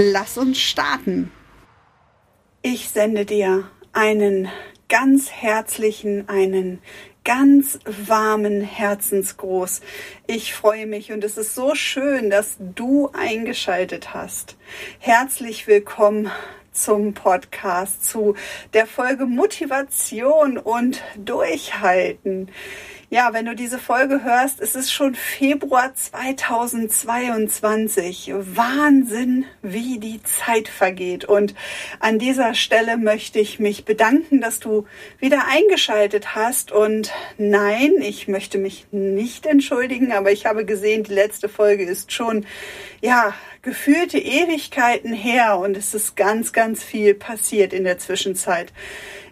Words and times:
Lass 0.00 0.38
uns 0.38 0.60
starten. 0.60 1.32
Ich 2.62 2.88
sende 2.88 3.24
dir 3.24 3.68
einen 3.92 4.48
ganz 4.88 5.28
herzlichen, 5.32 6.28
einen 6.28 6.78
ganz 7.24 7.80
warmen 7.84 8.60
Herzensgruß. 8.60 9.80
Ich 10.28 10.54
freue 10.54 10.86
mich 10.86 11.10
und 11.10 11.24
es 11.24 11.36
ist 11.36 11.56
so 11.56 11.74
schön, 11.74 12.30
dass 12.30 12.58
du 12.60 13.10
eingeschaltet 13.12 14.14
hast. 14.14 14.56
Herzlich 15.00 15.66
willkommen 15.66 16.30
zum 16.70 17.12
Podcast, 17.12 18.04
zu 18.04 18.36
der 18.74 18.86
Folge 18.86 19.26
Motivation 19.26 20.58
und 20.58 21.02
Durchhalten. 21.16 22.52
Ja, 23.10 23.32
wenn 23.32 23.46
du 23.46 23.54
diese 23.54 23.78
Folge 23.78 24.22
hörst, 24.22 24.60
es 24.60 24.74
ist 24.74 24.92
schon 24.92 25.14
Februar 25.14 25.94
2022. 25.94 28.34
Wahnsinn, 28.36 29.46
wie 29.62 29.98
die 29.98 30.22
Zeit 30.24 30.68
vergeht. 30.68 31.24
Und 31.24 31.54
an 32.00 32.18
dieser 32.18 32.52
Stelle 32.52 32.98
möchte 32.98 33.38
ich 33.38 33.60
mich 33.60 33.86
bedanken, 33.86 34.42
dass 34.42 34.60
du 34.60 34.84
wieder 35.18 35.46
eingeschaltet 35.50 36.34
hast. 36.34 36.70
Und 36.70 37.10
nein, 37.38 37.94
ich 38.00 38.28
möchte 38.28 38.58
mich 38.58 38.88
nicht 38.90 39.46
entschuldigen, 39.46 40.12
aber 40.12 40.30
ich 40.30 40.44
habe 40.44 40.66
gesehen, 40.66 41.02
die 41.02 41.14
letzte 41.14 41.48
Folge 41.48 41.84
ist 41.84 42.12
schon, 42.12 42.44
ja, 43.00 43.32
gefühlte 43.62 44.18
Ewigkeiten 44.18 45.14
her 45.14 45.56
und 45.58 45.78
es 45.78 45.94
ist 45.94 46.14
ganz, 46.14 46.52
ganz 46.52 46.84
viel 46.84 47.14
passiert 47.14 47.72
in 47.72 47.84
der 47.84 47.96
Zwischenzeit. 47.98 48.70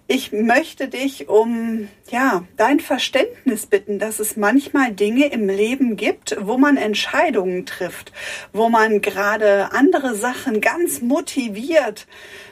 Ich 0.08 0.30
möchte 0.30 0.86
dich 0.86 1.28
um 1.28 1.88
ja, 2.12 2.44
dein 2.56 2.78
Verständnis 2.78 3.66
bitten, 3.66 3.98
dass 3.98 4.20
es 4.20 4.36
manchmal 4.36 4.92
Dinge 4.92 5.26
im 5.26 5.48
Leben 5.48 5.96
gibt, 5.96 6.36
wo 6.40 6.58
man 6.58 6.76
Entscheidungen 6.76 7.66
trifft, 7.66 8.12
wo 8.52 8.68
man 8.68 9.00
gerade 9.00 9.72
andere 9.72 10.14
Sachen 10.14 10.60
ganz 10.60 11.00
motiviert 11.00 12.06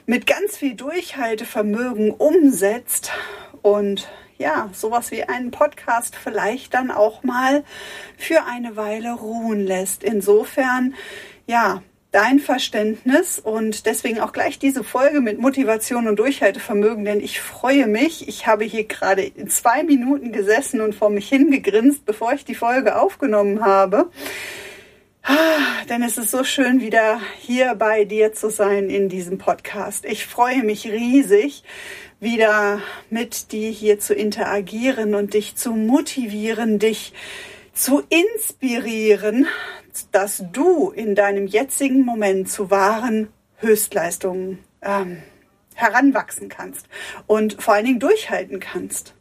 mit 0.04 0.26
ganz 0.26 0.56
viel 0.56 0.74
Durchhaltevermögen 0.74 2.10
umsetzt 2.10 3.12
und 3.62 4.08
ja, 4.36 4.68
sowas 4.72 5.12
wie 5.12 5.22
einen 5.22 5.52
Podcast 5.52 6.16
vielleicht 6.16 6.74
dann 6.74 6.90
auch 6.90 7.22
mal 7.22 7.62
für 8.18 8.46
eine 8.46 8.74
Weile 8.74 9.12
ruhen 9.12 9.64
lässt. 9.64 10.02
Insofern, 10.02 10.94
ja, 11.46 11.84
dein 12.14 12.38
Verständnis 12.38 13.40
und 13.40 13.86
deswegen 13.86 14.20
auch 14.20 14.32
gleich 14.32 14.60
diese 14.60 14.84
Folge 14.84 15.20
mit 15.20 15.40
Motivation 15.40 16.06
und 16.06 16.16
Durchhaltevermögen, 16.20 17.04
denn 17.04 17.20
ich 17.20 17.40
freue 17.40 17.88
mich. 17.88 18.28
Ich 18.28 18.46
habe 18.46 18.62
hier 18.64 18.84
gerade 18.84 19.32
zwei 19.48 19.82
Minuten 19.82 20.30
gesessen 20.30 20.80
und 20.80 20.94
vor 20.94 21.10
mich 21.10 21.28
hingegrinst, 21.28 22.06
bevor 22.06 22.32
ich 22.32 22.44
die 22.44 22.54
Folge 22.54 22.96
aufgenommen 23.00 23.64
habe. 23.64 24.10
Ah, 25.24 25.82
denn 25.88 26.04
es 26.04 26.16
ist 26.16 26.30
so 26.30 26.44
schön, 26.44 26.80
wieder 26.80 27.20
hier 27.40 27.74
bei 27.74 28.04
dir 28.04 28.32
zu 28.32 28.48
sein 28.48 28.90
in 28.90 29.08
diesem 29.08 29.38
Podcast. 29.38 30.04
Ich 30.04 30.24
freue 30.24 30.62
mich 30.62 30.86
riesig, 30.86 31.64
wieder 32.20 32.80
mit 33.10 33.50
dir 33.50 33.70
hier 33.70 33.98
zu 33.98 34.14
interagieren 34.14 35.16
und 35.16 35.34
dich 35.34 35.56
zu 35.56 35.72
motivieren, 35.72 36.78
dich 36.78 37.12
zu 37.72 38.04
inspirieren, 38.08 39.48
dass 40.12 40.44
du 40.52 40.90
in 40.90 41.14
deinem 41.14 41.46
jetzigen 41.46 42.04
Moment 42.04 42.48
zu 42.50 42.70
wahren 42.70 43.28
Höchstleistungen 43.58 44.58
ähm, 44.82 45.22
heranwachsen 45.74 46.48
kannst 46.48 46.86
und 47.26 47.62
vor 47.62 47.74
allen 47.74 47.86
Dingen 47.86 48.00
durchhalten 48.00 48.60
kannst. 48.60 49.14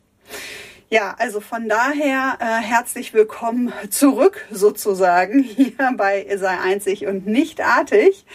Ja, 0.89 1.16
also 1.17 1.39
von 1.39 1.67
daher 1.67 2.38
äh, 2.39 2.61
herzlich 2.61 3.13
willkommen 3.13 3.73
zurück 3.89 4.45
sozusagen 4.51 5.39
hier 5.44 5.73
bei 5.97 6.28
Sei 6.38 6.59
einzig 6.59 7.07
und 7.07 7.25
nicht 7.25 7.61
artig. 7.61 8.25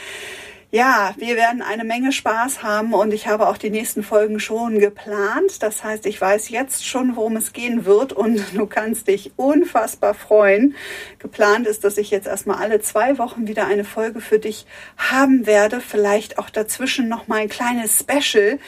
Ja, 0.71 1.15
wir 1.17 1.37
werden 1.37 1.62
eine 1.62 1.84
Menge 1.84 2.12
Spaß 2.12 2.62
haben 2.62 2.93
und 2.93 3.15
ich 3.15 3.27
habe 3.27 3.49
auch 3.49 3.56
die 3.56 3.71
nächsten 3.71 4.03
Folgen 4.03 4.39
schon 4.39 4.81
geplant. 4.81 5.62
Das 5.62 5.83
heißt, 5.83 6.05
ich 6.05 6.21
weiß 6.21 6.51
jetzt 6.51 6.87
schon, 6.87 7.17
worum 7.17 7.37
es 7.37 7.55
gehen 7.55 7.87
wird 7.87 8.12
und 8.12 8.45
du 8.55 8.67
kannst 8.67 9.09
dich 9.09 9.33
unfassbar 9.37 10.12
freuen. 10.12 10.75
Geplant 11.21 11.67
ist, 11.67 11.84
dass 11.84 11.97
ich 11.97 12.11
jetzt 12.11 12.27
erstmal 12.27 12.59
alle 12.59 12.83
zwei 12.83 13.17
Wochen 13.17 13.49
wieder 13.49 13.67
eine 13.67 13.84
Folge 13.84 14.21
für 14.21 14.39
dich 14.39 14.67
haben 14.99 15.47
werde. 15.47 15.81
Vielleicht 15.81 16.39
auch 16.39 16.51
dazwischen 16.51 17.09
noch 17.09 17.29
mal 17.29 17.37
ein 17.37 17.49
kleines 17.49 18.00
Special. 18.00 18.59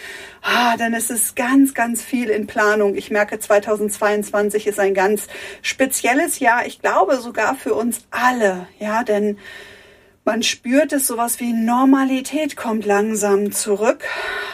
Ah, 0.40 0.78
denn 0.78 0.94
es 0.94 1.10
ist 1.10 1.36
ganz, 1.36 1.74
ganz 1.74 2.02
viel 2.02 2.30
in 2.30 2.46
Planung. 2.46 2.94
Ich 2.94 3.10
merke, 3.10 3.38
2022 3.38 4.66
ist 4.66 4.80
ein 4.80 4.94
ganz 4.94 5.26
spezielles 5.60 6.38
Jahr. 6.38 6.64
Ich 6.64 6.80
glaube 6.80 7.18
sogar 7.18 7.56
für 7.56 7.74
uns 7.74 8.06
alle. 8.10 8.68
Ja, 8.78 9.04
denn 9.04 9.36
man 10.24 10.42
spürt 10.42 10.92
es, 10.92 11.06
sowas 11.06 11.40
wie 11.40 11.52
Normalität 11.52 12.56
kommt 12.56 12.84
langsam 12.84 13.52
zurück 13.52 14.04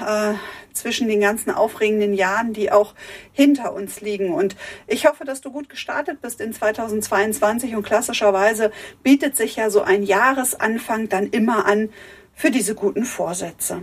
äh, 0.06 0.34
zwischen 0.72 1.08
den 1.08 1.20
ganzen 1.20 1.50
aufregenden 1.50 2.14
Jahren, 2.14 2.52
die 2.52 2.70
auch 2.70 2.94
hinter 3.32 3.72
uns 3.72 4.00
liegen. 4.00 4.32
Und 4.32 4.56
ich 4.86 5.06
hoffe, 5.06 5.24
dass 5.24 5.40
du 5.40 5.50
gut 5.50 5.68
gestartet 5.68 6.20
bist 6.20 6.40
in 6.40 6.52
2022 6.52 7.74
und 7.74 7.82
klassischerweise 7.82 8.70
bietet 9.02 9.36
sich 9.36 9.56
ja 9.56 9.70
so 9.70 9.82
ein 9.82 10.02
Jahresanfang 10.02 11.08
dann 11.08 11.28
immer 11.28 11.66
an, 11.66 11.90
für 12.38 12.50
diese 12.50 12.74
guten 12.74 13.06
Vorsätze. 13.06 13.80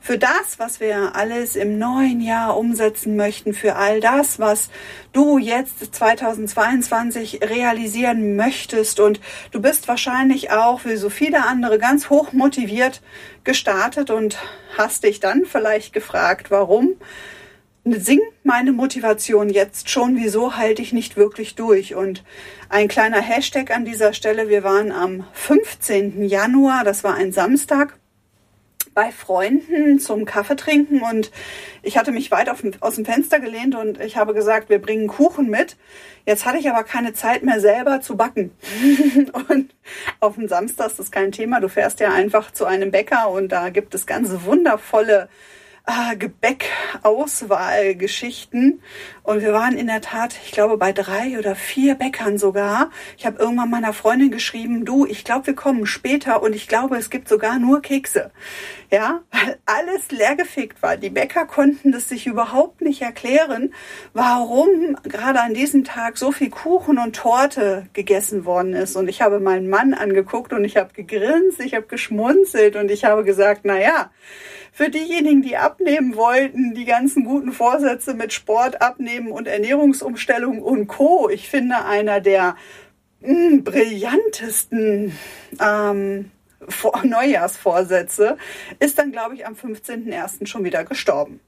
Für 0.00 0.16
das, 0.16 0.58
was 0.58 0.78
wir 0.78 1.16
alles 1.16 1.56
im 1.56 1.76
neuen 1.76 2.20
Jahr 2.20 2.56
umsetzen 2.56 3.16
möchten, 3.16 3.52
für 3.52 3.74
all 3.74 4.00
das, 4.00 4.38
was 4.38 4.70
du 5.12 5.38
jetzt 5.38 5.92
2022 5.92 7.40
realisieren 7.42 8.36
möchtest. 8.36 9.00
Und 9.00 9.20
du 9.50 9.60
bist 9.60 9.88
wahrscheinlich 9.88 10.52
auch, 10.52 10.84
wie 10.84 10.94
so 10.94 11.10
viele 11.10 11.46
andere, 11.46 11.78
ganz 11.78 12.08
hoch 12.08 12.32
motiviert 12.32 13.02
gestartet 13.42 14.10
und 14.10 14.38
hast 14.78 15.02
dich 15.02 15.18
dann 15.18 15.44
vielleicht 15.44 15.92
gefragt, 15.92 16.52
warum 16.52 16.94
sinkt 17.94 18.44
meine 18.44 18.72
Motivation 18.72 19.48
jetzt 19.48 19.90
schon, 19.90 20.16
wieso 20.16 20.56
halte 20.56 20.82
ich 20.82 20.92
nicht 20.92 21.16
wirklich 21.16 21.54
durch? 21.54 21.94
Und 21.94 22.24
ein 22.68 22.88
kleiner 22.88 23.20
Hashtag 23.20 23.70
an 23.70 23.84
dieser 23.84 24.12
Stelle, 24.12 24.48
wir 24.48 24.64
waren 24.64 24.90
am 24.90 25.24
15. 25.32 26.24
Januar, 26.24 26.82
das 26.84 27.04
war 27.04 27.14
ein 27.14 27.32
Samstag, 27.32 27.96
bei 28.96 29.12
Freunden 29.12 30.00
zum 30.00 30.24
Kaffee 30.24 30.56
trinken 30.56 31.02
und 31.02 31.30
ich 31.82 31.98
hatte 31.98 32.12
mich 32.12 32.30
weit 32.30 32.48
auf, 32.48 32.64
aus 32.80 32.94
dem 32.94 33.04
Fenster 33.04 33.40
gelehnt 33.40 33.74
und 33.74 34.00
ich 34.00 34.16
habe 34.16 34.32
gesagt, 34.32 34.70
wir 34.70 34.80
bringen 34.80 35.06
Kuchen 35.06 35.50
mit. 35.50 35.76
Jetzt 36.24 36.46
hatte 36.46 36.56
ich 36.56 36.70
aber 36.70 36.82
keine 36.82 37.12
Zeit 37.12 37.42
mehr 37.42 37.60
selber 37.60 38.00
zu 38.00 38.16
backen. 38.16 38.52
und 39.50 39.74
auf 40.18 40.36
dem 40.36 40.48
Samstag 40.48 40.86
ist 40.86 40.98
das 40.98 41.10
kein 41.10 41.30
Thema. 41.30 41.60
Du 41.60 41.68
fährst 41.68 42.00
ja 42.00 42.10
einfach 42.10 42.50
zu 42.50 42.64
einem 42.64 42.90
Bäcker 42.90 43.28
und 43.28 43.50
da 43.50 43.68
gibt 43.68 43.94
es 43.94 44.06
ganz 44.06 44.30
wundervolle 44.44 45.28
äh, 45.86 46.16
Gebäckauswahlgeschichten. 46.16 48.82
Und 49.22 49.40
wir 49.40 49.52
waren 49.52 49.76
in 49.76 49.86
der 49.86 50.00
Tat, 50.00 50.34
ich 50.44 50.50
glaube, 50.52 50.76
bei 50.76 50.92
drei 50.92 51.38
oder 51.38 51.54
vier 51.54 51.94
Bäckern 51.94 52.38
sogar. 52.38 52.90
Ich 53.16 53.24
habe 53.24 53.38
irgendwann 53.38 53.70
meiner 53.70 53.92
Freundin 53.92 54.30
geschrieben, 54.30 54.84
du, 54.84 55.06
ich 55.06 55.24
glaube, 55.24 55.46
wir 55.48 55.54
kommen 55.54 55.86
später 55.86 56.42
und 56.42 56.54
ich 56.54 56.68
glaube, 56.68 56.96
es 56.96 57.10
gibt 57.10 57.28
sogar 57.28 57.58
nur 57.58 57.82
Kekse. 57.82 58.30
Ja, 58.90 59.22
weil 59.32 59.58
alles 59.66 60.12
leergefegt 60.12 60.82
war. 60.82 60.96
Die 60.96 61.10
Bäcker 61.10 61.46
konnten 61.46 61.90
das 61.90 62.08
sich 62.08 62.26
überhaupt 62.26 62.82
nicht 62.82 63.02
erklären, 63.02 63.74
warum 64.12 64.96
gerade 65.02 65.40
an 65.40 65.54
diesem 65.54 65.82
Tag 65.84 66.18
so 66.18 66.30
viel 66.30 66.50
Kuchen 66.50 66.98
und 66.98 67.16
Torte 67.16 67.88
gegessen 67.92 68.44
worden 68.44 68.74
ist. 68.74 68.94
Und 68.96 69.08
ich 69.08 69.22
habe 69.22 69.40
meinen 69.40 69.68
Mann 69.68 69.92
angeguckt 69.92 70.52
und 70.52 70.64
ich 70.64 70.76
habe 70.76 70.92
gegrinst, 70.92 71.58
ich 71.60 71.74
habe 71.74 71.86
geschmunzelt 71.86 72.76
und 72.76 72.90
ich 72.90 73.04
habe 73.04 73.24
gesagt, 73.24 73.62
na 73.64 73.80
ja, 73.80 74.10
für 74.76 74.90
diejenigen, 74.90 75.40
die 75.40 75.56
abnehmen 75.56 76.16
wollten, 76.16 76.74
die 76.74 76.84
ganzen 76.84 77.24
guten 77.24 77.52
Vorsätze 77.52 78.12
mit 78.12 78.34
Sport, 78.34 78.82
Abnehmen 78.82 79.32
und 79.32 79.48
Ernährungsumstellung 79.48 80.60
und 80.60 80.86
Co. 80.86 81.30
Ich 81.30 81.48
finde 81.48 81.86
einer 81.86 82.20
der 82.20 82.56
mh, 83.22 83.28
hm, 83.32 83.64
brillantesten 83.64 85.16
ähm, 85.58 86.30
Vor 86.68 87.00
Neujahrsvorsätze 87.04 88.36
ist 88.78 88.98
dann, 88.98 89.12
glaube 89.12 89.34
ich, 89.34 89.46
am 89.46 89.54
15.01. 89.54 90.46
schon 90.46 90.62
wieder 90.62 90.84
gestorben. 90.84 91.40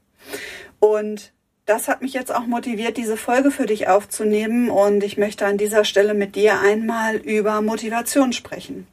Und 0.79 1.31
das 1.67 1.87
hat 1.87 2.01
mich 2.01 2.13
jetzt 2.13 2.33
auch 2.33 2.47
motiviert, 2.47 2.97
diese 2.97 3.15
Folge 3.15 3.51
für 3.51 3.67
dich 3.67 3.87
aufzunehmen. 3.87 4.71
Und 4.71 5.03
ich 5.03 5.19
möchte 5.19 5.45
an 5.45 5.59
dieser 5.59 5.85
Stelle 5.85 6.15
mit 6.15 6.35
dir 6.35 6.61
einmal 6.61 7.17
über 7.17 7.61
Motivation 7.61 8.33
sprechen. 8.33 8.87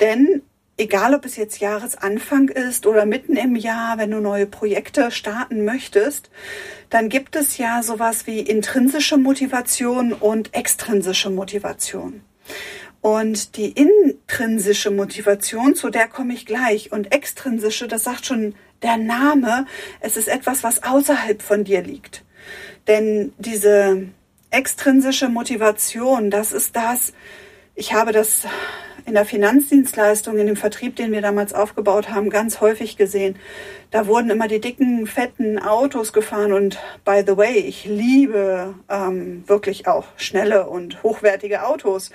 Denn 0.00 0.40
egal 0.78 1.14
ob 1.14 1.24
es 1.24 1.36
jetzt 1.36 1.58
Jahresanfang 1.58 2.48
ist 2.48 2.86
oder 2.86 3.04
mitten 3.04 3.36
im 3.36 3.56
Jahr, 3.56 3.98
wenn 3.98 4.12
du 4.12 4.20
neue 4.20 4.46
Projekte 4.46 5.10
starten 5.10 5.64
möchtest, 5.64 6.30
dann 6.88 7.08
gibt 7.08 7.36
es 7.36 7.58
ja 7.58 7.82
sowas 7.82 8.26
wie 8.26 8.40
intrinsische 8.40 9.18
Motivation 9.18 10.12
und 10.12 10.54
extrinsische 10.54 11.30
Motivation. 11.30 12.22
Und 13.00 13.56
die 13.56 13.72
intrinsische 13.72 14.90
Motivation, 14.90 15.74
zu 15.74 15.90
der 15.90 16.08
komme 16.08 16.32
ich 16.32 16.46
gleich, 16.46 16.90
und 16.92 17.12
extrinsische, 17.12 17.86
das 17.86 18.04
sagt 18.04 18.26
schon 18.26 18.54
der 18.82 18.96
Name, 18.96 19.66
es 20.00 20.16
ist 20.16 20.28
etwas, 20.28 20.62
was 20.62 20.82
außerhalb 20.82 21.42
von 21.42 21.64
dir 21.64 21.82
liegt. 21.82 22.24
Denn 22.86 23.32
diese 23.38 24.04
extrinsische 24.50 25.28
Motivation, 25.28 26.30
das 26.30 26.52
ist 26.52 26.74
das, 26.74 27.12
ich 27.74 27.92
habe 27.92 28.12
das 28.12 28.46
in 29.08 29.14
der 29.14 29.24
Finanzdienstleistung, 29.24 30.36
in 30.36 30.46
dem 30.46 30.56
Vertrieb, 30.56 30.96
den 30.96 31.12
wir 31.12 31.22
damals 31.22 31.54
aufgebaut 31.54 32.10
haben, 32.10 32.28
ganz 32.28 32.60
häufig 32.60 32.98
gesehen. 32.98 33.36
Da 33.90 34.06
wurden 34.06 34.28
immer 34.28 34.48
die 34.48 34.60
dicken, 34.60 35.06
fetten 35.06 35.58
Autos 35.58 36.12
gefahren 36.12 36.52
und 36.52 36.78
by 37.06 37.22
the 37.26 37.38
way, 37.38 37.56
ich 37.56 37.86
liebe 37.86 38.74
ähm, 38.90 39.44
wirklich 39.46 39.88
auch 39.88 40.04
schnelle 40.16 40.68
und 40.68 41.02
hochwertige 41.02 41.66
Autos. 41.66 42.10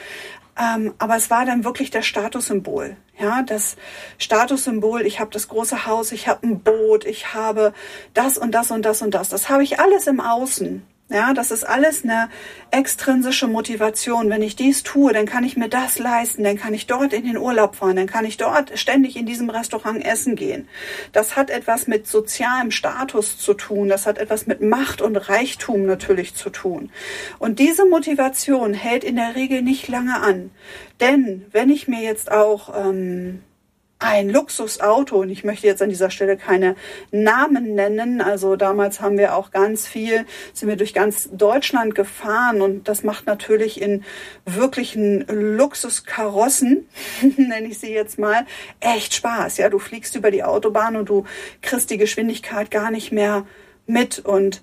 Ähm, 0.56 0.94
aber 1.00 1.16
es 1.16 1.32
war 1.32 1.46
dann 1.46 1.64
wirklich 1.64 1.90
das 1.90 2.06
Statussymbol. 2.06 2.96
Ja, 3.20 3.42
das 3.42 3.76
Statussymbol, 4.20 5.02
ich 5.02 5.20
habe 5.20 5.32
das 5.32 5.48
große 5.48 5.88
Haus, 5.88 6.12
ich 6.12 6.28
habe 6.28 6.46
ein 6.46 6.60
Boot, 6.60 7.06
ich 7.06 7.34
habe 7.34 7.74
das 8.14 8.38
und 8.38 8.52
das 8.52 8.70
und 8.70 8.84
das 8.84 9.02
und 9.02 9.16
das. 9.16 9.30
Das 9.30 9.50
habe 9.50 9.64
ich 9.64 9.80
alles 9.80 10.06
im 10.06 10.20
Außen. 10.20 10.86
Ja, 11.14 11.36
das 11.36 11.52
ist 11.52 11.64
alles 11.64 12.04
eine 12.04 12.28
extrinsische 12.72 13.46
Motivation. 13.46 14.32
Wenn 14.32 14.42
ich 14.42 14.56
dies 14.56 14.82
tue, 14.82 15.14
dann 15.14 15.28
kann 15.28 15.44
ich 15.44 15.56
mir 15.56 15.70
das 15.70 16.00
leisten, 16.00 16.44
dann 16.44 16.58
kann 16.58 16.74
ich 16.74 16.88
dort 16.88 17.14
in 17.14 17.24
den 17.24 17.38
Urlaub 17.38 17.76
fahren, 17.76 17.98
dann 17.98 18.08
kann 18.08 18.26
ich 18.26 18.38
dort 18.38 18.80
ständig 18.80 19.16
in 19.16 19.28
diesem 19.28 19.52
Restaurant 19.52 20.04
essen 20.04 20.36
gehen. 20.36 20.68
Das 21.12 21.36
hat 21.36 21.52
etwas 21.52 21.86
mit 21.86 22.08
sozialem 22.08 22.72
Status 22.72 23.38
zu 23.38 23.54
tun, 23.54 23.90
das 23.90 24.08
hat 24.08 24.18
etwas 24.18 24.48
mit 24.48 24.62
Macht 24.62 25.04
und 25.04 25.16
Reichtum 25.16 25.86
natürlich 25.86 26.34
zu 26.34 26.50
tun. 26.50 26.90
Und 27.38 27.60
diese 27.60 27.86
Motivation 27.86 28.74
hält 28.74 29.04
in 29.04 29.18
der 29.18 29.36
Regel 29.36 29.62
nicht 29.62 29.88
lange 29.90 30.20
an. 30.20 30.50
Denn 31.00 31.46
wenn 31.52 31.70
ich 31.70 31.88
mir 31.88 32.02
jetzt 32.02 32.32
auch 32.32 32.74
ähm, 32.76 33.44
ein 34.04 34.30
Luxusauto 34.30 35.22
und 35.22 35.30
ich 35.30 35.46
möchte 35.46 35.66
jetzt 35.66 35.82
an 35.82 35.88
dieser 35.88 36.10
Stelle 36.10 36.36
keine 36.36 36.76
Namen 37.12 37.74
nennen. 37.74 38.20
Also 38.20 38.58
damals 38.58 39.00
haben 39.00 39.18
wir 39.18 39.34
auch 39.36 39.52
ganz 39.52 39.88
viel, 39.88 40.26
sind 40.52 40.68
wir 40.68 40.76
durch 40.76 40.94
ganz 40.94 41.30
Deutschland 41.32 41.96
gefahren 41.96 42.62
und 42.62 42.90
das 42.90 43.04
macht 43.04 43.26
natürlich 43.28 43.82
in 43.82 44.04
wirklichen 44.46 45.26
Luxuskarossen, 45.28 46.90
nenne 47.38 47.68
ich 47.70 47.80
sie 47.80 47.94
jetzt 47.94 48.20
mal, 48.20 48.46
echt 48.82 49.14
Spaß. 49.14 49.58
Ja, 49.58 49.70
du 49.70 49.80
fliegst 49.80 50.18
über 50.18 50.32
die 50.32 50.44
Autobahn 50.44 50.98
und 50.98 51.08
du 51.08 51.24
kriegst 51.62 51.90
die 51.90 51.98
Geschwindigkeit 51.98 52.72
gar 52.72 52.92
nicht 52.92 53.14
mehr 53.14 53.48
mit 53.88 54.20
und 54.20 54.62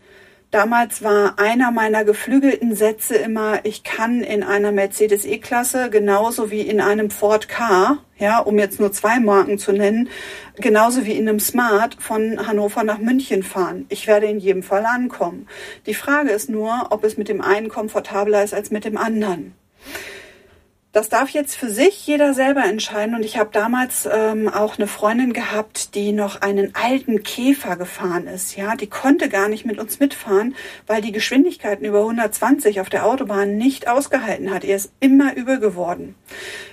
Damals 0.51 1.05
war 1.05 1.39
einer 1.39 1.71
meiner 1.71 2.05
geflügelten 2.05 2.75
Sätze 2.75 3.15
immer, 3.15 3.65
ich 3.65 3.85
kann 3.85 4.21
in 4.25 4.43
einer 4.43 4.73
Mercedes 4.73 5.25
E-Klasse 5.25 5.91
genauso 5.91 6.51
wie 6.51 6.63
in 6.63 6.81
einem 6.81 7.13
Ford 7.13 7.49
Car, 7.49 7.99
ja, 8.19 8.41
um 8.41 8.59
jetzt 8.59 8.81
nur 8.81 8.91
zwei 8.91 9.21
Marken 9.21 9.59
zu 9.59 9.71
nennen, 9.71 10.09
genauso 10.57 11.07
wie 11.07 11.13
in 11.13 11.29
einem 11.29 11.39
Smart 11.39 11.97
von 12.01 12.49
Hannover 12.49 12.83
nach 12.83 12.99
München 12.99 13.45
fahren. 13.45 13.87
Ich 13.91 14.09
werde 14.09 14.27
in 14.27 14.41
jedem 14.41 14.65
Fall 14.65 14.85
ankommen. 14.87 15.47
Die 15.87 15.95
Frage 15.95 16.31
ist 16.31 16.51
nur, 16.51 16.89
ob 16.91 17.05
es 17.05 17.17
mit 17.17 17.29
dem 17.29 17.41
einen 17.41 17.69
komfortabler 17.69 18.43
ist 18.43 18.53
als 18.53 18.73
mit 18.73 18.85
dem 18.85 18.97
anderen. 18.97 19.55
Das 20.93 21.09
darf 21.09 21.31
jetzt 21.31 21.55
für 21.55 21.71
sich 21.71 22.05
jeder 22.05 22.35
selber 22.35 22.65
entscheiden. 22.65 23.15
Und 23.15 23.25
ich 23.25 23.39
habe 23.39 23.51
damals 23.53 24.09
ähm, 24.13 24.49
auch 24.49 24.77
eine 24.77 24.89
Freundin 24.89 25.33
gehabt, 25.33 25.95
die 25.95 26.11
noch 26.11 26.41
einen 26.41 26.75
alten 26.75 27.23
Käfer 27.23 27.77
gefahren 27.77 28.27
ist. 28.27 28.57
Ja, 28.57 28.75
die 28.75 28.89
konnte 28.89 29.29
gar 29.29 29.49
nicht 29.49 29.65
mit 29.65 29.79
uns 29.79 30.01
mitfahren, 30.01 30.57
weil 30.89 31.01
die 31.01 31.13
Geschwindigkeiten 31.13 31.85
über 31.85 32.01
120 32.01 32.81
auf 32.81 32.91
der 32.91 33.07
Autobahn 33.07 33.57
nicht 33.57 33.87
ausgehalten 33.87 34.53
hat. 34.53 34.65
Ihr 34.65 34.75
ist 34.75 34.91
immer 34.99 35.37
übel 35.37 35.61
geworden. 35.61 36.17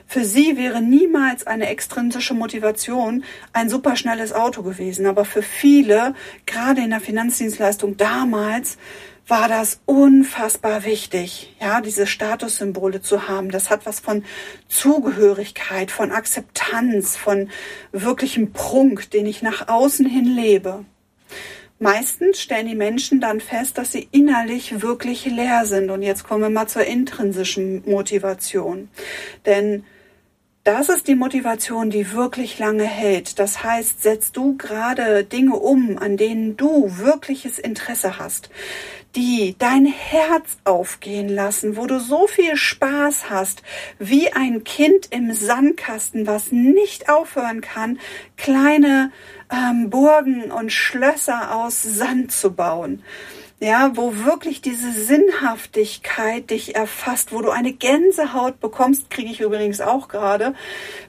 Für 0.07 0.25
sie 0.25 0.57
wäre 0.57 0.81
niemals 0.81 1.45
eine 1.45 1.69
extrinsische 1.69 2.33
Motivation 2.33 3.23
ein 3.53 3.69
superschnelles 3.69 4.33
Auto 4.33 4.63
gewesen. 4.63 5.05
Aber 5.05 5.25
für 5.25 5.43
viele, 5.43 6.15
gerade 6.47 6.81
in 6.81 6.89
der 6.89 7.01
Finanzdienstleistung 7.01 7.97
damals, 7.97 8.79
war 9.27 9.49
das 9.49 9.81
unfassbar 9.85 10.85
wichtig, 10.85 11.53
ja, 11.59 11.81
diese 11.81 12.07
Statussymbole 12.07 13.01
zu 13.01 13.27
haben. 13.27 13.51
Das 13.51 13.69
hat 13.69 13.85
was 13.85 13.99
von 13.99 14.23
Zugehörigkeit, 14.69 15.91
von 15.91 16.11
Akzeptanz, 16.11 17.17
von 17.17 17.49
wirklichem 17.91 18.53
Prunk, 18.53 19.11
den 19.11 19.25
ich 19.25 19.41
nach 19.41 19.67
außen 19.67 20.05
hin 20.05 20.25
lebe. 20.25 20.85
Meistens 21.79 22.41
stellen 22.41 22.67
die 22.67 22.75
Menschen 22.75 23.21
dann 23.21 23.39
fest, 23.39 23.77
dass 23.77 23.91
sie 23.91 24.07
innerlich 24.11 24.81
wirklich 24.81 25.25
leer 25.25 25.65
sind. 25.65 25.91
Und 25.91 26.01
jetzt 26.01 26.23
kommen 26.23 26.41
wir 26.41 26.49
mal 26.49 26.67
zur 26.67 26.85
intrinsischen 26.85 27.83
Motivation. 27.87 28.89
Denn 29.45 29.83
das 30.67 30.89
ist 30.89 31.07
die 31.07 31.15
Motivation, 31.15 31.89
die 31.89 32.11
wirklich 32.11 32.59
lange 32.59 32.83
hält. 32.83 33.39
Das 33.39 33.63
heißt, 33.63 34.03
setzt 34.03 34.35
du 34.35 34.57
gerade 34.57 35.23
Dinge 35.23 35.55
um, 35.55 35.97
an 35.97 36.17
denen 36.17 36.57
du 36.57 36.97
wirkliches 36.97 37.57
Interesse 37.57 38.19
hast, 38.19 38.49
die 39.15 39.55
dein 39.57 39.85
Herz 39.85 40.57
aufgehen 40.65 41.29
lassen, 41.29 41.77
wo 41.77 41.87
du 41.87 42.01
so 42.01 42.27
viel 42.27 42.57
Spaß 42.57 43.29
hast, 43.29 43.63
wie 43.97 44.33
ein 44.33 44.65
Kind 44.65 45.05
im 45.09 45.31
Sandkasten, 45.31 46.27
was 46.27 46.51
nicht 46.51 47.07
aufhören 47.07 47.61
kann, 47.61 47.97
kleine 48.35 49.13
ähm, 49.49 49.89
Burgen 49.89 50.51
und 50.51 50.73
Schlösser 50.73 51.55
aus 51.55 51.81
Sand 51.81 52.33
zu 52.33 52.51
bauen 52.51 53.03
ja, 53.59 53.91
wo 53.95 54.15
wirklich 54.17 54.61
diese 54.61 54.91
Sinnhaftigkeit 54.91 56.51
dich 56.51 56.75
erfasst, 56.75 57.31
wo 57.31 57.41
du 57.41 57.49
eine 57.49 57.73
Gänsehaut 57.73 58.59
bekommst, 58.59 59.09
kriege 59.09 59.31
ich 59.31 59.41
übrigens 59.41 59.81
auch 59.81 60.09
gerade, 60.09 60.53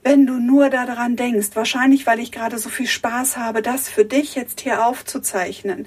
wenn 0.03 0.25
du 0.25 0.35
nur 0.35 0.71
daran 0.71 1.15
denkst. 1.15 1.49
Wahrscheinlich, 1.53 2.07
weil 2.07 2.21
ich 2.21 2.33
gerade 2.33 2.57
so 2.57 2.71
viel 2.71 2.87
Spaß 2.87 3.37
habe, 3.37 3.61
das 3.61 3.91
für 3.91 4.07
dich 4.07 4.35
jetzt 4.35 4.63
hier 4.63 4.87
aufzuzeichnen. 4.87 5.87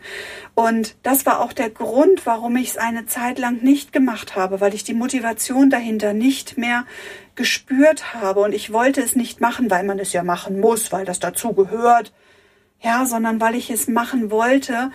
Und 0.54 0.96
das 1.02 1.26
war 1.26 1.40
auch 1.40 1.52
der 1.52 1.72
Grund, 1.72 2.28
warum 2.28 2.56
ich 2.58 2.70
es 2.70 2.78
eine 2.78 3.08
Zeit 3.08 3.40
lang 3.40 3.64
nicht 3.64 3.92
gemacht 3.92 4.36
habe, 4.36 4.62
weil 4.62 4.76
ich 4.76 4.84
die 4.84 4.94
Motivation 4.94 5.72
dahinter 5.72 6.14
nicht 6.14 6.60
mehr 6.60 6.86
gespürt 7.34 8.14
habe 8.14 8.42
und 8.42 8.54
ich 8.54 8.72
wollte 8.72 9.02
es 9.02 9.16
nicht 9.16 9.42
machen, 9.42 9.72
weil 9.72 9.84
man 9.84 9.98
es 9.98 10.14
ja 10.14 10.22
machen 10.22 10.60
muss, 10.60 10.92
weil 10.92 11.06
das 11.06 11.20
dazu 11.20 11.54
gehört. 11.54 12.14
Ja, 12.84 13.06
sondern 13.06 13.42
weil 13.42 13.56
ich 13.56 13.70
es 13.70 13.88
machen 13.88 14.32
wollte, 14.32 14.92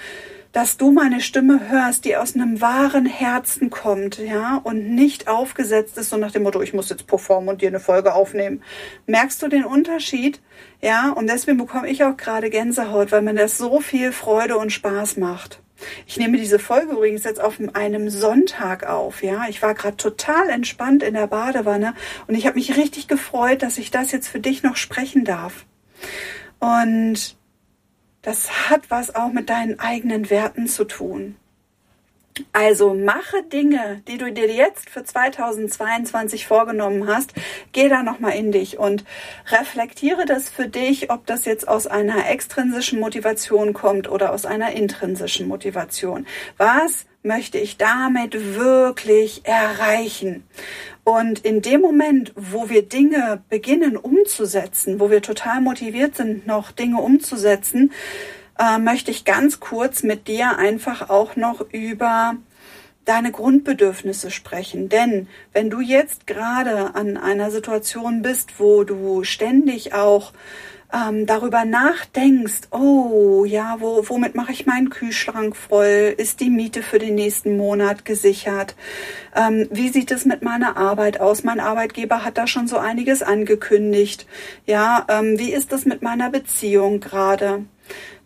dass 0.56 0.78
du 0.78 0.90
meine 0.90 1.20
Stimme 1.20 1.68
hörst, 1.68 2.06
die 2.06 2.16
aus 2.16 2.34
einem 2.34 2.62
wahren 2.62 3.04
Herzen 3.04 3.68
kommt, 3.68 4.16
ja, 4.16 4.58
und 4.64 4.88
nicht 4.88 5.28
aufgesetzt 5.28 5.98
ist, 5.98 6.08
so 6.08 6.16
nach 6.16 6.32
dem 6.32 6.44
Motto, 6.44 6.62
ich 6.62 6.72
muss 6.72 6.88
jetzt 6.88 7.06
performen 7.06 7.50
und 7.50 7.60
dir 7.60 7.68
eine 7.68 7.78
Folge 7.78 8.14
aufnehmen. 8.14 8.62
Merkst 9.04 9.42
du 9.42 9.48
den 9.48 9.66
Unterschied? 9.66 10.40
Ja, 10.80 11.10
und 11.10 11.26
deswegen 11.26 11.58
bekomme 11.58 11.90
ich 11.90 12.04
auch 12.04 12.16
gerade 12.16 12.48
Gänsehaut, 12.48 13.12
weil 13.12 13.20
mir 13.20 13.34
das 13.34 13.58
so 13.58 13.80
viel 13.80 14.12
Freude 14.12 14.56
und 14.56 14.72
Spaß 14.72 15.18
macht. 15.18 15.60
Ich 16.06 16.16
nehme 16.16 16.38
diese 16.38 16.58
Folge 16.58 16.92
übrigens 16.92 17.24
jetzt 17.24 17.38
auf 17.38 17.58
einem 17.74 18.08
Sonntag 18.08 18.86
auf, 18.86 19.22
ja. 19.22 19.44
Ich 19.50 19.60
war 19.60 19.74
gerade 19.74 19.98
total 19.98 20.48
entspannt 20.48 21.02
in 21.02 21.12
der 21.12 21.26
Badewanne 21.26 21.92
und 22.28 22.34
ich 22.34 22.46
habe 22.46 22.56
mich 22.56 22.78
richtig 22.78 23.08
gefreut, 23.08 23.60
dass 23.60 23.76
ich 23.76 23.90
das 23.90 24.10
jetzt 24.10 24.28
für 24.28 24.40
dich 24.40 24.62
noch 24.62 24.76
sprechen 24.76 25.26
darf. 25.26 25.66
Und 26.60 27.36
das 28.26 28.68
hat 28.68 28.90
was 28.90 29.14
auch 29.14 29.32
mit 29.32 29.48
deinen 29.50 29.78
eigenen 29.78 30.30
Werten 30.30 30.66
zu 30.66 30.84
tun. 30.84 31.36
Also 32.52 32.94
mache 32.94 33.42
Dinge, 33.42 34.02
die 34.08 34.18
du 34.18 34.30
dir 34.30 34.50
jetzt 34.50 34.90
für 34.90 35.04
2022 35.04 36.46
vorgenommen 36.46 37.06
hast. 37.06 37.32
Geh 37.72 37.88
da 37.88 38.02
nochmal 38.02 38.32
in 38.32 38.52
dich 38.52 38.78
und 38.78 39.04
reflektiere 39.48 40.26
das 40.26 40.50
für 40.50 40.68
dich, 40.68 41.10
ob 41.10 41.26
das 41.26 41.44
jetzt 41.44 41.66
aus 41.66 41.86
einer 41.86 42.28
extrinsischen 42.28 43.00
Motivation 43.00 43.72
kommt 43.72 44.08
oder 44.08 44.32
aus 44.32 44.44
einer 44.44 44.72
intrinsischen 44.72 45.48
Motivation. 45.48 46.26
Was 46.58 47.06
möchte 47.22 47.58
ich 47.58 47.76
damit 47.76 48.56
wirklich 48.56 49.42
erreichen? 49.44 50.44
Und 51.04 51.38
in 51.38 51.62
dem 51.62 51.80
Moment, 51.80 52.32
wo 52.34 52.68
wir 52.68 52.82
Dinge 52.82 53.42
beginnen 53.48 53.96
umzusetzen, 53.96 54.98
wo 54.98 55.10
wir 55.10 55.22
total 55.22 55.60
motiviert 55.60 56.16
sind, 56.16 56.46
noch 56.46 56.72
Dinge 56.72 57.00
umzusetzen, 57.00 57.92
äh, 58.58 58.78
möchte 58.78 59.10
ich 59.10 59.24
ganz 59.24 59.60
kurz 59.60 60.02
mit 60.02 60.28
dir 60.28 60.58
einfach 60.58 61.10
auch 61.10 61.36
noch 61.36 61.60
über 61.72 62.36
deine 63.04 63.30
Grundbedürfnisse 63.30 64.30
sprechen. 64.30 64.88
Denn 64.88 65.28
wenn 65.52 65.70
du 65.70 65.80
jetzt 65.80 66.26
gerade 66.26 66.94
an 66.94 67.16
einer 67.16 67.50
Situation 67.50 68.22
bist, 68.22 68.58
wo 68.58 68.84
du 68.84 69.22
ständig 69.22 69.94
auch 69.94 70.32
ähm, 70.92 71.26
darüber 71.26 71.64
nachdenkst, 71.64 72.68
oh 72.70 73.44
ja, 73.44 73.76
wo, 73.80 74.08
womit 74.08 74.34
mache 74.34 74.52
ich 74.52 74.66
meinen 74.66 74.90
Kühlschrank 74.90 75.56
voll? 75.56 76.14
Ist 76.16 76.40
die 76.40 76.50
Miete 76.50 76.82
für 76.82 76.98
den 76.98 77.14
nächsten 77.14 77.56
Monat 77.56 78.04
gesichert? 78.04 78.74
Ähm, 79.34 79.68
wie 79.70 79.88
sieht 79.88 80.10
es 80.10 80.24
mit 80.24 80.42
meiner 80.42 80.76
Arbeit 80.76 81.20
aus? 81.20 81.44
Mein 81.44 81.60
Arbeitgeber 81.60 82.24
hat 82.24 82.38
da 82.38 82.46
schon 82.46 82.68
so 82.68 82.78
einiges 82.78 83.22
angekündigt. 83.22 84.26
Ja, 84.66 85.06
ähm, 85.08 85.38
wie 85.38 85.52
ist 85.52 85.72
es 85.72 85.86
mit 85.86 86.02
meiner 86.02 86.30
Beziehung 86.30 87.00
gerade? 87.00 87.64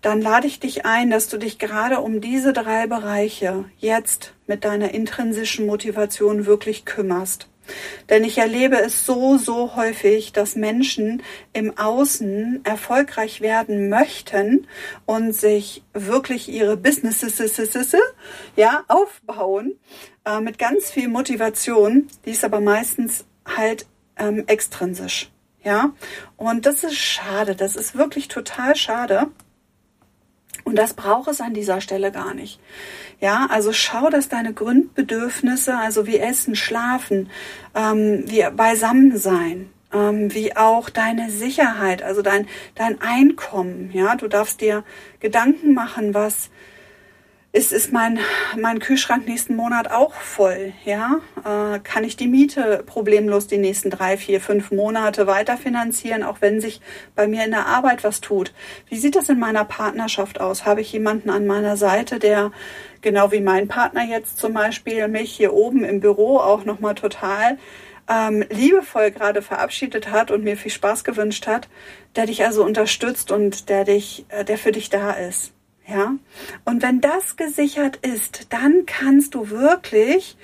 Dann 0.02 0.23
lade 0.23 0.47
ich 0.47 0.61
dich 0.61 0.87
ein, 0.87 1.11
dass 1.11 1.28
du 1.28 1.37
dich 1.37 1.59
gerade 1.59 2.00
um 2.00 2.21
diese 2.21 2.52
drei 2.52 2.87
Bereiche 2.87 3.66
jetzt 3.78 4.35
mit 4.47 4.64
deiner 4.64 4.92
intrinsischen 4.95 5.66
Motivation 5.66 6.47
wirklich 6.47 6.85
kümmerst. 6.85 7.49
Denn 8.09 8.25
ich 8.25 8.38
erlebe 8.38 8.80
es 8.80 9.07
so, 9.07 9.37
so 9.37 9.76
häufig, 9.76 10.33
dass 10.33 10.57
Menschen 10.57 11.23
im 11.52 11.76
Außen 11.76 12.64
erfolgreich 12.64 13.40
werden 13.40 13.88
möchten 13.88 14.66
und 15.07 15.33
sich 15.33 15.83
wirklich 15.92 16.49
ihre 16.49 16.76
Businesses 16.76 17.38
ja, 18.57 18.85
aufbauen 18.88 19.78
äh, 20.25 20.40
mit 20.40 20.59
ganz 20.59 20.90
viel 20.90 21.09
Motivation. 21.09 22.09
Die 22.25 22.30
ist 22.30 22.45
aber 22.45 22.61
meistens 22.61 23.25
halt 23.47 23.87
ähm, 24.16 24.45
extrinsisch. 24.47 25.30
Ja, 25.62 25.92
und 26.38 26.64
das 26.64 26.85
ist 26.85 26.97
schade. 26.97 27.54
Das 27.54 27.76
ist 27.76 27.95
wirklich 27.95 28.28
total 28.28 28.76
schade. 28.76 29.28
Und 30.64 30.76
das 30.76 30.95
braucht 30.95 31.29
es 31.29 31.40
an 31.40 31.55
dieser 31.55 31.81
Stelle 31.81 32.12
gar 32.12 32.35
nicht. 32.35 32.61
Ja, 33.21 33.47
also 33.50 33.73
schau, 33.73 34.11
dass 34.11 34.29
deine 34.29 34.52
Grundbedürfnisse, 34.52 35.76
also 35.76 36.07
wie 36.07 36.19
Essen, 36.19 36.55
Schlafen, 36.55 37.31
ähm, 37.75 38.25
wie 38.26 38.45
Beisammensein, 38.57 39.71
ähm, 39.93 40.33
wie 40.33 40.57
auch 40.57 40.90
deine 40.90 41.31
Sicherheit, 41.31 42.02
also 42.02 42.23
dein, 42.23 42.47
dein 42.75 43.00
Einkommen, 43.00 43.90
ja, 43.93 44.14
du 44.17 44.29
darfst 44.29 44.61
dir 44.61 44.85
Gedanken 45.21 45.75
machen, 45.75 46.14
was 46.14 46.50
ist, 47.52 47.73
ist 47.73 47.92
mein, 47.92 48.21
mein 48.57 48.78
Kühlschrank 48.78 49.26
nächsten 49.26 49.57
Monat 49.57 49.90
auch 49.90 50.14
voll? 50.14 50.73
Ja, 50.85 51.21
äh, 51.45 51.80
kann 51.80 52.04
ich 52.04 52.16
die 52.16 52.28
Miete 52.28 52.85
problemlos 52.87 53.49
die 53.49 53.59
nächsten 53.59 53.90
drei, 53.90 54.16
vier, 54.16 54.40
fünf 54.40 54.71
Monate 54.71 55.26
weiterfinanzieren, 55.26 56.23
auch 56.23 56.40
wenn 56.40 56.61
sich 56.61 56.80
bei 57.16 57.26
mir 57.26 57.45
in 57.45 57.50
der 57.50 57.66
Arbeit 57.66 58.04
was 58.04 58.21
tut? 58.21 58.52
Wie 58.88 58.99
sieht 58.99 59.16
das 59.16 59.28
in 59.28 59.40
meiner 59.40 59.64
Partnerschaft 59.64 60.40
aus? 60.40 60.64
Habe 60.64 60.80
ich 60.80 60.92
jemanden 60.92 61.28
an 61.28 61.47
meiner 61.47 61.76
Seite, 61.76 62.21
der 62.21 62.52
genau 63.00 63.33
wie 63.33 63.40
mein 63.40 63.66
Partner 63.66 64.04
jetzt 64.04 64.38
zum 64.38 64.52
Beispiel 64.52 65.09
mich 65.09 65.33
hier 65.33 65.52
oben 65.52 65.85
im 65.85 65.99
Büro 65.99 66.38
auch 66.38 66.64
nochmal 66.64 66.95
total 66.95 67.59
ähm, 68.09 68.45
liebevoll 68.49 69.11
gerade 69.11 69.42
verabschiedet 69.42 70.11
hat 70.11 70.30
und 70.30 70.45
mir 70.45 70.57
viel 70.57 70.71
Spaß 70.71 71.02
gewünscht 71.02 71.49
hat, 71.49 71.69
der 72.14 72.26
dich 72.26 72.45
also 72.45 72.64
unterstützt 72.64 73.33
und 73.33 73.69
der 73.69 73.85
dich, 73.85 74.25
äh, 74.28 74.45
der 74.45 74.59
für 74.59 74.73
dich 74.73 74.88
da 74.88 75.12
ist. 75.12 75.52
Ja, 75.90 76.14
und 76.64 76.82
wenn 76.82 77.00
das 77.00 77.37
gesichert 77.37 77.97
ist, 77.97 78.47
dann 78.50 78.87
kannst 78.87 79.35
du 79.35 79.50
wirklich 79.50 80.37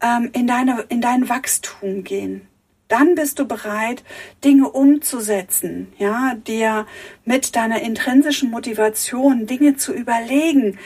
ähm, 0.00 0.30
in, 0.32 0.46
deine, 0.46 0.86
in 0.88 1.02
dein 1.02 1.28
Wachstum 1.28 2.02
gehen. 2.02 2.48
Dann 2.88 3.14
bist 3.14 3.38
du 3.38 3.46
bereit, 3.46 4.04
Dinge 4.42 4.70
umzusetzen, 4.70 5.92
ja, 5.98 6.34
dir 6.34 6.86
mit 7.24 7.56
deiner 7.56 7.82
intrinsischen 7.82 8.50
Motivation 8.50 9.46
Dinge 9.46 9.76
zu 9.76 9.92
überlegen. 9.92 10.78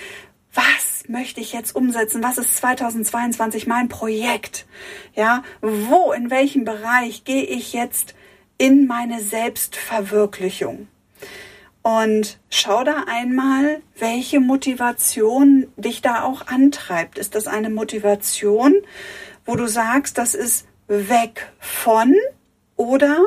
Was 0.54 1.04
möchte 1.08 1.40
ich 1.40 1.52
jetzt 1.52 1.76
umsetzen? 1.76 2.22
Was 2.22 2.38
ist 2.38 2.56
2022 2.56 3.68
mein 3.68 3.88
Projekt? 3.88 4.66
Ja, 5.14 5.44
wo, 5.60 6.10
in 6.10 6.30
welchem 6.30 6.64
Bereich 6.64 7.22
gehe 7.24 7.44
ich 7.44 7.74
jetzt 7.74 8.14
in 8.58 8.88
meine 8.88 9.20
Selbstverwirklichung? 9.20 10.88
Und 11.82 12.38
schau 12.50 12.84
da 12.84 13.04
einmal, 13.06 13.80
welche 13.96 14.40
Motivation 14.40 15.72
dich 15.76 16.02
da 16.02 16.24
auch 16.24 16.46
antreibt. 16.46 17.18
Ist 17.18 17.34
das 17.34 17.46
eine 17.46 17.70
Motivation, 17.70 18.74
wo 19.46 19.56
du 19.56 19.66
sagst, 19.66 20.18
das 20.18 20.34
ist 20.34 20.66
weg 20.88 21.50
von 21.58 22.14
oder 22.76 23.24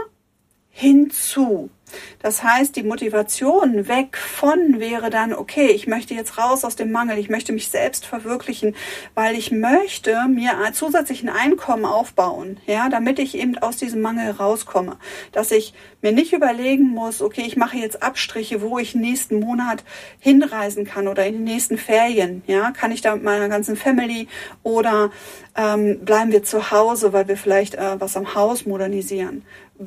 hinzu? 0.69 1.71
Das 2.21 2.43
heißt, 2.43 2.75
die 2.75 2.83
Motivation 2.83 3.87
weg 3.87 4.17
von 4.17 4.79
wäre 4.79 5.09
dann, 5.09 5.33
okay, 5.33 5.67
ich 5.67 5.87
möchte 5.87 6.13
jetzt 6.13 6.37
raus 6.37 6.63
aus 6.63 6.75
dem 6.75 6.91
Mangel, 6.91 7.17
ich 7.17 7.29
möchte 7.29 7.53
mich 7.53 7.69
selbst 7.69 8.05
verwirklichen, 8.05 8.75
weil 9.15 9.35
ich 9.35 9.51
möchte 9.51 10.27
mir 10.27 10.51
zusätzlichen 10.73 11.29
Einkommen 11.29 11.85
aufbauen, 11.85 12.59
ja, 12.65 12.89
damit 12.89 13.19
ich 13.19 13.37
eben 13.37 13.57
aus 13.57 13.77
diesem 13.77 14.01
Mangel 14.01 14.31
rauskomme. 14.31 14.97
Dass 15.31 15.51
ich 15.51 15.73
mir 16.01 16.11
nicht 16.11 16.33
überlegen 16.33 16.89
muss, 16.89 17.21
okay, 17.21 17.43
ich 17.45 17.57
mache 17.57 17.77
jetzt 17.77 18.03
Abstriche, 18.03 18.61
wo 18.61 18.79
ich 18.79 18.95
nächsten 18.95 19.39
Monat 19.39 19.83
hinreisen 20.19 20.85
kann 20.85 21.07
oder 21.07 21.25
in 21.25 21.33
den 21.33 21.43
nächsten 21.43 21.77
Ferien, 21.77 22.43
ja, 22.47 22.71
kann 22.71 22.91
ich 22.91 23.01
da 23.01 23.15
mit 23.15 23.23
meiner 23.23 23.49
ganzen 23.49 23.75
Family 23.75 24.27
oder 24.63 25.11
ähm, 25.55 25.99
bleiben 26.03 26.31
wir 26.31 26.43
zu 26.43 26.71
Hause, 26.71 27.13
weil 27.13 27.27
wir 27.27 27.37
vielleicht 27.37 27.75
äh, 27.75 27.99
was 27.99 28.17
am 28.17 28.35
Haus 28.35 28.65
modernisieren 28.65 29.43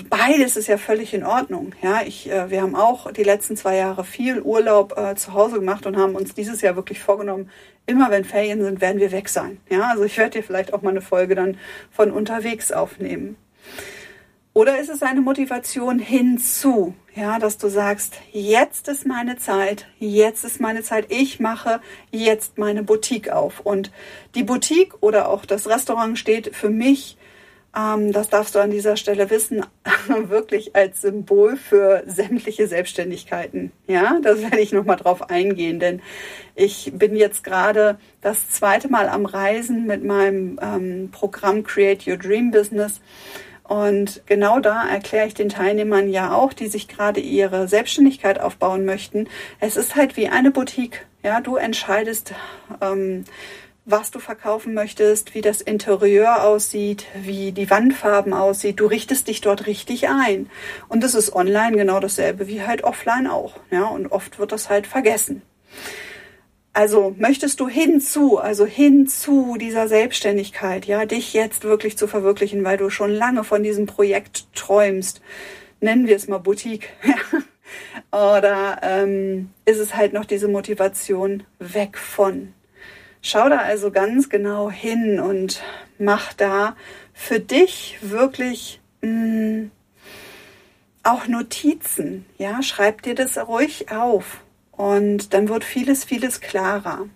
beides 0.09 0.57
ist 0.57 0.69
ja 0.69 0.79
völlig 0.79 1.15
in 1.15 1.25
Ordnung. 1.25 1.73
Ja, 1.83 2.03
ich, 2.07 2.31
äh, 2.31 2.51
wir 2.51 2.63
haben 2.63 2.75
auch 2.75 3.11
die 3.13 3.23
letzten 3.23 3.57
zwei 3.57 3.77
Jahre 3.77 4.05
viel 4.05 4.41
Urlaub 4.41 4.97
äh, 4.99 5.15
zu 5.15 5.33
Hause 5.33 5.57
gemacht 5.57 5.87
und 5.87 5.97
haben 5.97 6.15
uns 6.15 6.35
dieses 6.35 6.61
Jahr 6.61 6.77
wirklich 6.77 7.01
vorgenommen, 7.01 7.51
immer 7.87 8.11
wenn 8.11 8.25
Ferien 8.25 8.63
sind, 8.63 8.81
werden 8.81 9.01
wir 9.01 9.13
weg 9.13 9.29
sein. 9.29 9.59
Ja, 9.71 9.91
also 9.91 10.05
ich 10.05 10.19
werde 10.19 10.39
dir 10.39 10.43
vielleicht 10.43 10.73
auch 10.73 10.83
mal 10.83 10.91
eine 10.91 11.03
Folge 11.03 11.35
dann 11.35 11.57
von 11.91 12.11
unterwegs 12.11 12.73
aufnehmen. 12.73 13.37
Oder 14.57 14.79
ist 14.79 14.89
es 14.89 15.03
eine 15.03 15.21
Motivation 15.21 15.99
hinzu, 15.99 16.95
ja, 17.15 17.39
dass 17.39 17.59
du 17.59 17.69
sagst, 17.69 18.15
jetzt 18.33 18.89
ist 18.89 19.07
meine 19.07 19.37
Zeit, 19.37 19.87
jetzt 19.99 20.45
ist 20.45 20.63
meine 20.63 20.83
Zeit, 20.83 21.07
ich 21.11 21.41
mache 21.41 21.81
jetzt 22.11 22.57
meine 22.57 22.83
Boutique 22.83 23.29
auf. 23.29 23.61
Und 23.61 23.91
die 24.35 24.45
Boutique 24.45 24.95
oder 25.03 25.29
auch 25.29 25.45
das 25.45 25.69
Restaurant 25.69 26.19
steht 26.19 26.57
für 26.57 26.71
mich 26.71 27.16
das 27.77 28.31
darfst 28.31 28.55
du 28.55 28.59
an 28.59 28.71
dieser 28.71 28.97
Stelle 28.97 29.29
wissen, 29.29 29.63
wirklich 30.29 30.75
als 30.75 31.03
Symbol 31.03 31.57
für 31.57 32.03
sämtliche 32.07 32.69
Selbstständigkeiten. 32.69 33.71
Ja, 33.87 34.19
das 34.23 34.41
werde 34.41 34.61
ich 34.61 34.73
nochmal 34.73 34.97
drauf 34.97 35.29
eingehen, 35.29 35.79
denn 35.79 36.01
ich 36.55 36.93
bin 36.95 37.17
jetzt 37.17 37.45
gerade 37.45 37.99
das 38.23 38.49
zweite 38.49 38.89
Mal 38.89 39.11
am 39.11 39.27
Reisen 39.27 39.87
mit 39.87 40.03
meinem 40.03 40.59
ähm, 40.63 41.11
Programm 41.13 41.65
Create 41.65 42.07
Your 42.07 42.17
Dream 42.17 42.51
Business. 42.51 43.03
Und 43.63 44.23
genau 44.25 44.59
da 44.59 44.89
erkläre 44.89 45.27
ich 45.27 45.35
den 45.35 45.51
Teilnehmern 45.51 46.09
ja 46.09 46.33
auch, 46.33 46.55
die 46.55 46.69
sich 46.69 46.89
gerade 46.89 47.21
ihre 47.21 47.69
Selbstständigkeit 47.69 48.41
aufbauen 48.41 48.87
möchten. 48.87 49.29
Es 49.61 49.77
ist 49.77 49.97
halt 49.97 50.17
wie 50.17 50.29
eine 50.29 50.51
Boutique. 50.51 51.05
Ja, 51.23 51.43
du 51.43 51.57
entscheidest, 51.57 52.33
ähm, 52.81 53.25
was 53.87 54.11
du 54.11 54.19
verkaufen 54.19 54.75
möchtest, 54.75 55.35
wie 55.35 55.41
das 55.41 55.61
Interieur 55.61 56.43
aussieht, 56.43 57.07
wie 57.15 57.53
die 57.53 57.71
Wandfarben 57.71 58.33
aussieht. 58.33 58.81
Du 58.81 58.87
richtest 58.87 59.29
dich 59.29 59.41
dort 59.41 59.67
richtig 59.67 60.09
ein. 60.09 60.51
Und 60.89 61.05
das 61.05 61.15
ist 61.15 61.33
online 61.33 61.77
genau 61.77 62.01
dasselbe 62.01 62.49
wie 62.49 62.63
halt 62.63 62.83
offline 62.83 63.29
auch. 63.29 63.55
Ja, 63.71 63.85
und 63.85 64.09
oft 64.09 64.41
wird 64.41 64.51
das 64.51 64.69
halt 64.69 64.89
vergessen. 64.89 65.43
Also 66.73 67.15
möchtest 67.17 67.61
du 67.61 67.69
hinzu, 67.69 68.39
also 68.39 68.67
hinzu 68.67 69.57
dieser 69.57 69.87
Selbstständigkeit, 69.87 70.85
ja, 70.85 71.07
dich 71.07 71.33
jetzt 71.33 71.63
wirklich 71.63 71.97
zu 71.97 72.09
verwirklichen, 72.09 72.65
weil 72.65 72.77
du 72.77 72.91
schon 72.91 73.13
lange 73.13 73.45
von 73.45 73.63
diesem 73.63 73.87
Projekt 73.87 74.53
träumst. 74.55 75.23
Nennen 75.81 76.09
wir 76.09 76.17
es 76.17 76.27
mal 76.27 76.39
Boutique. 76.39 76.89
Oder 78.11 78.81
ähm, 78.83 79.51
ist 79.65 79.79
es 79.79 79.95
halt 79.95 80.13
noch 80.13 80.25
diese 80.25 80.49
Motivation 80.49 81.45
weg 81.61 81.97
von? 81.97 82.53
Schau 83.23 83.49
da 83.49 83.59
also 83.59 83.91
ganz 83.91 84.29
genau 84.29 84.71
hin 84.71 85.21
und 85.21 85.63
mach 85.99 86.33
da 86.33 86.77
für 87.13 87.41
dich 87.41 87.99
wirklich 88.03 88.81
mh, 89.01 89.11
mm, 89.11 89.71
auch 91.03 91.27
Notizen. 91.29 92.27
Ja, 92.39 92.63
schreib 92.63 93.03
dir 93.03 93.15
das 93.15 93.39
ruhig 93.39 93.91
auf 93.91 94.43
und 94.73 95.33
dann 95.33 95.49
wird 95.49 95.65
vieles, 95.65 96.05
vieles 96.05 96.41
klarer. 96.41 97.09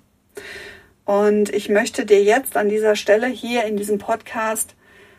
Und 1.04 1.52
ich 1.52 1.68
möchte 1.68 2.06
dir 2.06 2.22
jetzt 2.22 2.56
an 2.56 2.68
dieser 2.68 2.94
Stelle 2.94 3.26
hier 3.26 3.64
in 3.64 3.76
diesem 3.76 3.98
Podcast 3.98 4.76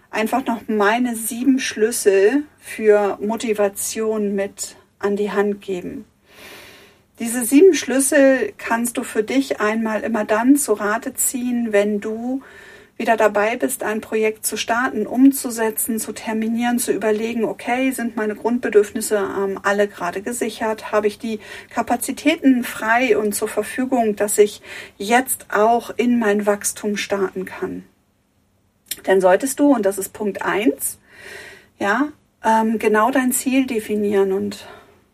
einfach 0.09 0.45
noch 0.45 0.67
meine 0.67 1.15
sieben 1.15 1.59
Schlüssel 1.59 2.43
für 2.59 3.17
Motivation 3.21 4.35
mit 4.35 4.75
an 4.99 5.15
die 5.15 5.31
Hand 5.31 5.61
geben. 5.61 6.05
Diese 7.21 7.45
sieben 7.45 7.75
Schlüssel 7.75 8.51
kannst 8.57 8.97
du 8.97 9.03
für 9.03 9.21
dich 9.21 9.61
einmal 9.61 10.01
immer 10.01 10.25
dann 10.25 10.55
zu 10.55 10.73
Rate 10.73 11.13
ziehen, 11.13 11.67
wenn 11.69 11.99
du 11.99 12.41
wieder 12.97 13.15
dabei 13.15 13.57
bist, 13.57 13.83
ein 13.83 14.01
Projekt 14.01 14.43
zu 14.43 14.57
starten, 14.57 15.05
umzusetzen, 15.05 15.99
zu 15.99 16.13
terminieren, 16.13 16.79
zu 16.79 16.91
überlegen, 16.91 17.45
okay, 17.45 17.91
sind 17.91 18.15
meine 18.15 18.33
Grundbedürfnisse 18.33 19.17
ähm, 19.17 19.59
alle 19.61 19.87
gerade 19.87 20.23
gesichert? 20.23 20.91
Habe 20.91 21.05
ich 21.05 21.19
die 21.19 21.39
Kapazitäten 21.69 22.63
frei 22.63 23.15
und 23.15 23.35
zur 23.35 23.47
Verfügung, 23.47 24.15
dass 24.15 24.39
ich 24.39 24.63
jetzt 24.97 25.45
auch 25.53 25.91
in 25.95 26.17
mein 26.17 26.47
Wachstum 26.47 26.97
starten 26.97 27.45
kann? 27.45 27.83
Dann 29.03 29.21
solltest 29.21 29.59
du, 29.59 29.75
und 29.75 29.85
das 29.85 29.99
ist 29.99 30.11
Punkt 30.11 30.41
eins, 30.41 30.97
ja, 31.77 32.07
ähm, 32.43 32.79
genau 32.79 33.11
dein 33.11 33.31
Ziel 33.31 33.67
definieren 33.67 34.31
und 34.31 34.65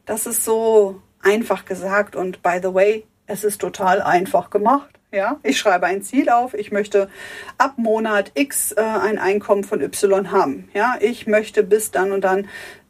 das 0.05 0.25
ist 0.25 0.45
so 0.45 1.01
einfach 1.21 1.65
gesagt 1.65 2.15
und 2.15 2.41
by 2.43 2.59
the 2.62 2.74
way, 2.74 3.05
es 3.25 3.43
ist 3.43 3.59
total 3.59 4.01
einfach 4.01 4.50
gemacht. 4.50 4.89
Ja, 5.12 5.39
ich 5.43 5.57
schreibe 5.57 5.86
ein 5.86 6.01
Ziel 6.01 6.29
auf. 6.29 6.53
Ich 6.53 6.71
möchte 6.71 7.09
ab 7.57 7.77
Monat 7.77 8.31
X 8.36 8.74
äh, 8.74 8.81
ein 8.81 9.17
Einkommen 9.19 9.63
von 9.63 9.81
Y 9.81 10.31
haben. 10.31 10.69
Ja, 10.74 10.97
ich 11.00 11.27
möchte 11.27 11.63
bis 11.63 11.91
dann 11.91 12.12
und 12.12 12.21
dann 12.21 12.47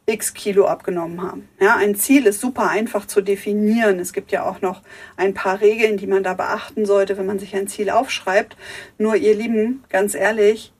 X 0.08 0.34
Kilo 0.34 0.66
abgenommen 0.66 1.22
haben. 1.22 1.48
Ja, 1.60 1.76
ein 1.76 1.94
Ziel 1.94 2.26
ist 2.26 2.40
super 2.40 2.70
einfach 2.70 3.06
zu 3.06 3.20
definieren. 3.20 4.00
Es 4.00 4.12
gibt 4.12 4.32
ja 4.32 4.44
auch 4.44 4.62
noch 4.62 4.82
ein 5.16 5.34
paar 5.34 5.60
Regeln, 5.60 5.96
die 5.96 6.06
man 6.06 6.22
da 6.22 6.34
beachten 6.34 6.86
sollte, 6.86 7.18
wenn 7.18 7.26
man 7.26 7.38
sich 7.38 7.54
ein 7.54 7.68
Ziel 7.68 7.90
aufschreibt. 7.90 8.56
Nur 8.96 9.16
ihr 9.16 9.36
Lieben, 9.36 9.84
ganz 9.90 10.14
ehrlich, 10.14 10.72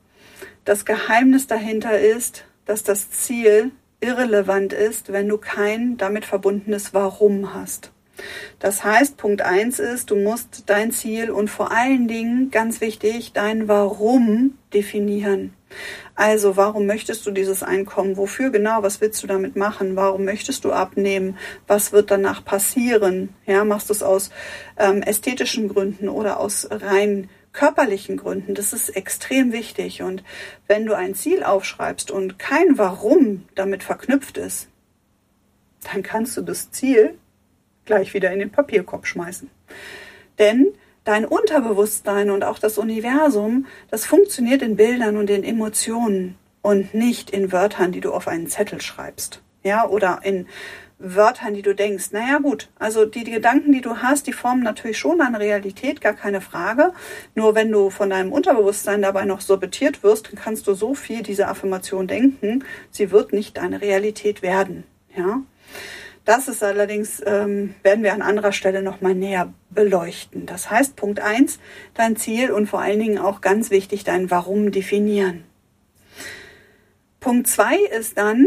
das 0.64 0.84
Geheimnis 0.84 1.46
dahinter 1.46 1.98
ist, 1.98 2.46
dass 2.64 2.82
das 2.82 3.10
Ziel 3.10 3.70
irrelevant 4.00 4.72
ist, 4.72 5.12
wenn 5.12 5.28
du 5.28 5.38
kein 5.38 5.96
damit 5.96 6.24
verbundenes 6.24 6.94
Warum 6.94 7.54
hast. 7.54 7.92
Das 8.58 8.82
heißt, 8.84 9.16
Punkt 9.16 9.42
eins 9.42 9.78
ist, 9.78 10.10
du 10.10 10.16
musst 10.16 10.64
dein 10.66 10.90
Ziel 10.90 11.30
und 11.30 11.48
vor 11.48 11.70
allen 11.70 12.08
Dingen, 12.08 12.50
ganz 12.50 12.80
wichtig, 12.80 13.32
dein 13.32 13.68
Warum 13.68 14.58
definieren. 14.74 15.54
Also, 16.14 16.56
warum 16.56 16.86
möchtest 16.86 17.24
du 17.26 17.30
dieses 17.30 17.62
Einkommen? 17.62 18.16
Wofür 18.16 18.50
genau? 18.50 18.82
Was 18.82 19.00
willst 19.00 19.22
du 19.22 19.26
damit 19.26 19.54
machen? 19.54 19.94
Warum 19.96 20.24
möchtest 20.24 20.64
du 20.64 20.72
abnehmen? 20.72 21.36
Was 21.66 21.92
wird 21.92 22.10
danach 22.10 22.44
passieren? 22.44 23.34
Ja, 23.46 23.64
machst 23.64 23.88
du 23.88 23.92
es 23.92 24.02
aus 24.02 24.30
ähm, 24.78 25.02
ästhetischen 25.02 25.68
Gründen 25.68 26.08
oder 26.08 26.40
aus 26.40 26.66
rein 26.70 27.28
körperlichen 27.58 28.16
Gründen. 28.16 28.54
Das 28.54 28.72
ist 28.72 28.90
extrem 28.90 29.52
wichtig. 29.52 30.02
Und 30.02 30.22
wenn 30.68 30.86
du 30.86 30.94
ein 30.94 31.16
Ziel 31.16 31.42
aufschreibst 31.42 32.12
und 32.12 32.38
kein 32.38 32.78
Warum 32.78 33.48
damit 33.56 33.82
verknüpft 33.82 34.38
ist, 34.38 34.68
dann 35.92 36.04
kannst 36.04 36.36
du 36.36 36.42
das 36.42 36.70
Ziel 36.70 37.18
gleich 37.84 38.14
wieder 38.14 38.30
in 38.30 38.38
den 38.38 38.52
Papierkorb 38.52 39.08
schmeißen. 39.08 39.50
Denn 40.38 40.68
dein 41.02 41.24
Unterbewusstsein 41.24 42.30
und 42.30 42.44
auch 42.44 42.60
das 42.60 42.78
Universum, 42.78 43.66
das 43.90 44.06
funktioniert 44.06 44.62
in 44.62 44.76
Bildern 44.76 45.16
und 45.16 45.28
in 45.28 45.42
Emotionen 45.42 46.36
und 46.62 46.94
nicht 46.94 47.28
in 47.28 47.50
Wörtern, 47.50 47.90
die 47.90 48.00
du 48.00 48.12
auf 48.12 48.28
einen 48.28 48.46
Zettel 48.46 48.80
schreibst. 48.80 49.42
Ja, 49.64 49.84
oder 49.88 50.20
in 50.22 50.46
Wörtern, 50.98 51.54
die 51.54 51.62
du 51.62 51.74
denkst. 51.74 52.10
Naja, 52.12 52.38
gut, 52.38 52.68
also 52.78 53.04
die, 53.04 53.24
die, 53.24 53.30
Gedanken, 53.30 53.72
die 53.72 53.80
du 53.80 53.98
hast, 53.98 54.26
die 54.26 54.32
formen 54.32 54.62
natürlich 54.62 54.98
schon 54.98 55.18
deine 55.18 55.38
Realität, 55.38 56.00
gar 56.00 56.14
keine 56.14 56.40
Frage. 56.40 56.92
Nur 57.34 57.54
wenn 57.54 57.70
du 57.70 57.90
von 57.90 58.10
deinem 58.10 58.32
Unterbewusstsein 58.32 59.02
dabei 59.02 59.24
noch 59.24 59.40
sortiert 59.40 60.02
wirst, 60.02 60.34
kannst 60.36 60.66
du 60.66 60.74
so 60.74 60.94
viel 60.94 61.22
diese 61.22 61.48
Affirmation 61.48 62.06
denken, 62.06 62.64
sie 62.90 63.10
wird 63.10 63.32
nicht 63.32 63.56
deine 63.56 63.80
Realität 63.80 64.42
werden. 64.42 64.84
Ja. 65.16 65.42
Das 66.24 66.46
ist 66.46 66.62
allerdings, 66.62 67.22
ähm, 67.24 67.74
werden 67.82 68.04
wir 68.04 68.12
an 68.12 68.20
anderer 68.20 68.52
Stelle 68.52 68.82
nochmal 68.82 69.14
näher 69.14 69.54
beleuchten. 69.70 70.44
Das 70.44 70.70
heißt, 70.70 70.94
Punkt 70.94 71.20
eins, 71.20 71.58
dein 71.94 72.16
Ziel 72.16 72.50
und 72.50 72.66
vor 72.66 72.82
allen 72.82 72.98
Dingen 72.98 73.18
auch 73.18 73.40
ganz 73.40 73.70
wichtig, 73.70 74.04
dein 74.04 74.30
Warum 74.30 74.70
definieren. 74.70 75.44
Punkt 77.20 77.48
zwei 77.48 77.76
ist 77.76 78.16
dann, 78.16 78.46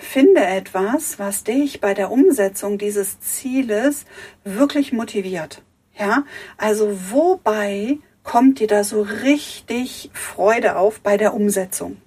finde 0.00 0.44
etwas, 0.44 1.20
was 1.20 1.44
dich 1.44 1.80
bei 1.80 1.94
der 1.94 2.10
Umsetzung 2.10 2.76
dieses 2.76 3.20
Zieles 3.20 4.06
wirklich 4.42 4.92
motiviert. 4.92 5.62
Ja, 5.96 6.24
also 6.56 6.98
wobei 7.10 7.98
kommt 8.24 8.58
dir 8.58 8.66
da 8.66 8.82
so 8.82 9.02
richtig 9.02 10.10
Freude 10.12 10.76
auf 10.76 11.00
bei 11.00 11.16
der 11.16 11.32
Umsetzung? 11.32 11.98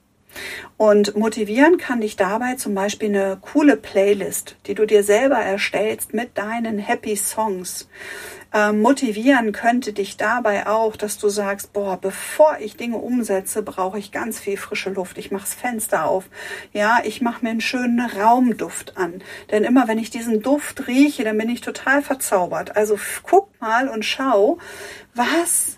Und 0.78 1.16
motivieren 1.16 1.78
kann 1.78 2.02
dich 2.02 2.16
dabei 2.16 2.56
zum 2.56 2.74
Beispiel 2.74 3.10
eine 3.10 3.38
coole 3.42 3.78
Playlist, 3.78 4.56
die 4.66 4.74
du 4.74 4.86
dir 4.86 5.04
selber 5.04 5.38
erstellst 5.38 6.14
mit 6.14 6.38
deinen 6.38 6.80
Happy 6.80 7.16
Songs. 7.16 7.88
Ähm, 8.54 8.82
motivieren 8.82 9.54
könnte 9.54 9.94
dich 9.94 10.18
dabei 10.18 10.68
auch, 10.68 10.98
dass 10.98 11.18
du 11.18 11.30
sagst, 11.30 11.72
boah, 11.72 11.98
bevor 11.98 12.58
ich 12.60 12.76
Dinge 12.76 12.98
umsetze, 12.98 13.62
brauche 13.62 13.98
ich 13.98 14.12
ganz 14.12 14.42
viel 14.42 14.58
frische 14.58 14.90
Luft. 14.90 15.18
Ich 15.18 15.32
mache 15.32 15.44
das 15.44 15.54
Fenster 15.54 16.06
auf. 16.06 16.30
Ja, 16.74 17.00
ich 17.04 17.22
mache 17.22 17.46
mir 17.46 17.52
einen 17.52 17.62
schönen 17.62 18.02
Raumduft 18.02 18.98
an. 18.98 19.24
Denn 19.52 19.64
immer 19.64 19.88
wenn 19.88 20.00
ich 20.00 20.10
diesen 20.10 20.42
Duft 20.42 20.88
rieche, 20.88 21.24
dann 21.24 21.38
bin 21.38 21.50
ich 21.50 21.62
total 21.62 22.02
verzaubert. 22.02 22.76
Also 22.76 23.00
guck 23.24 23.50
mal 23.62 23.88
und 23.88 24.04
schau, 24.04 24.58
was 25.14 25.78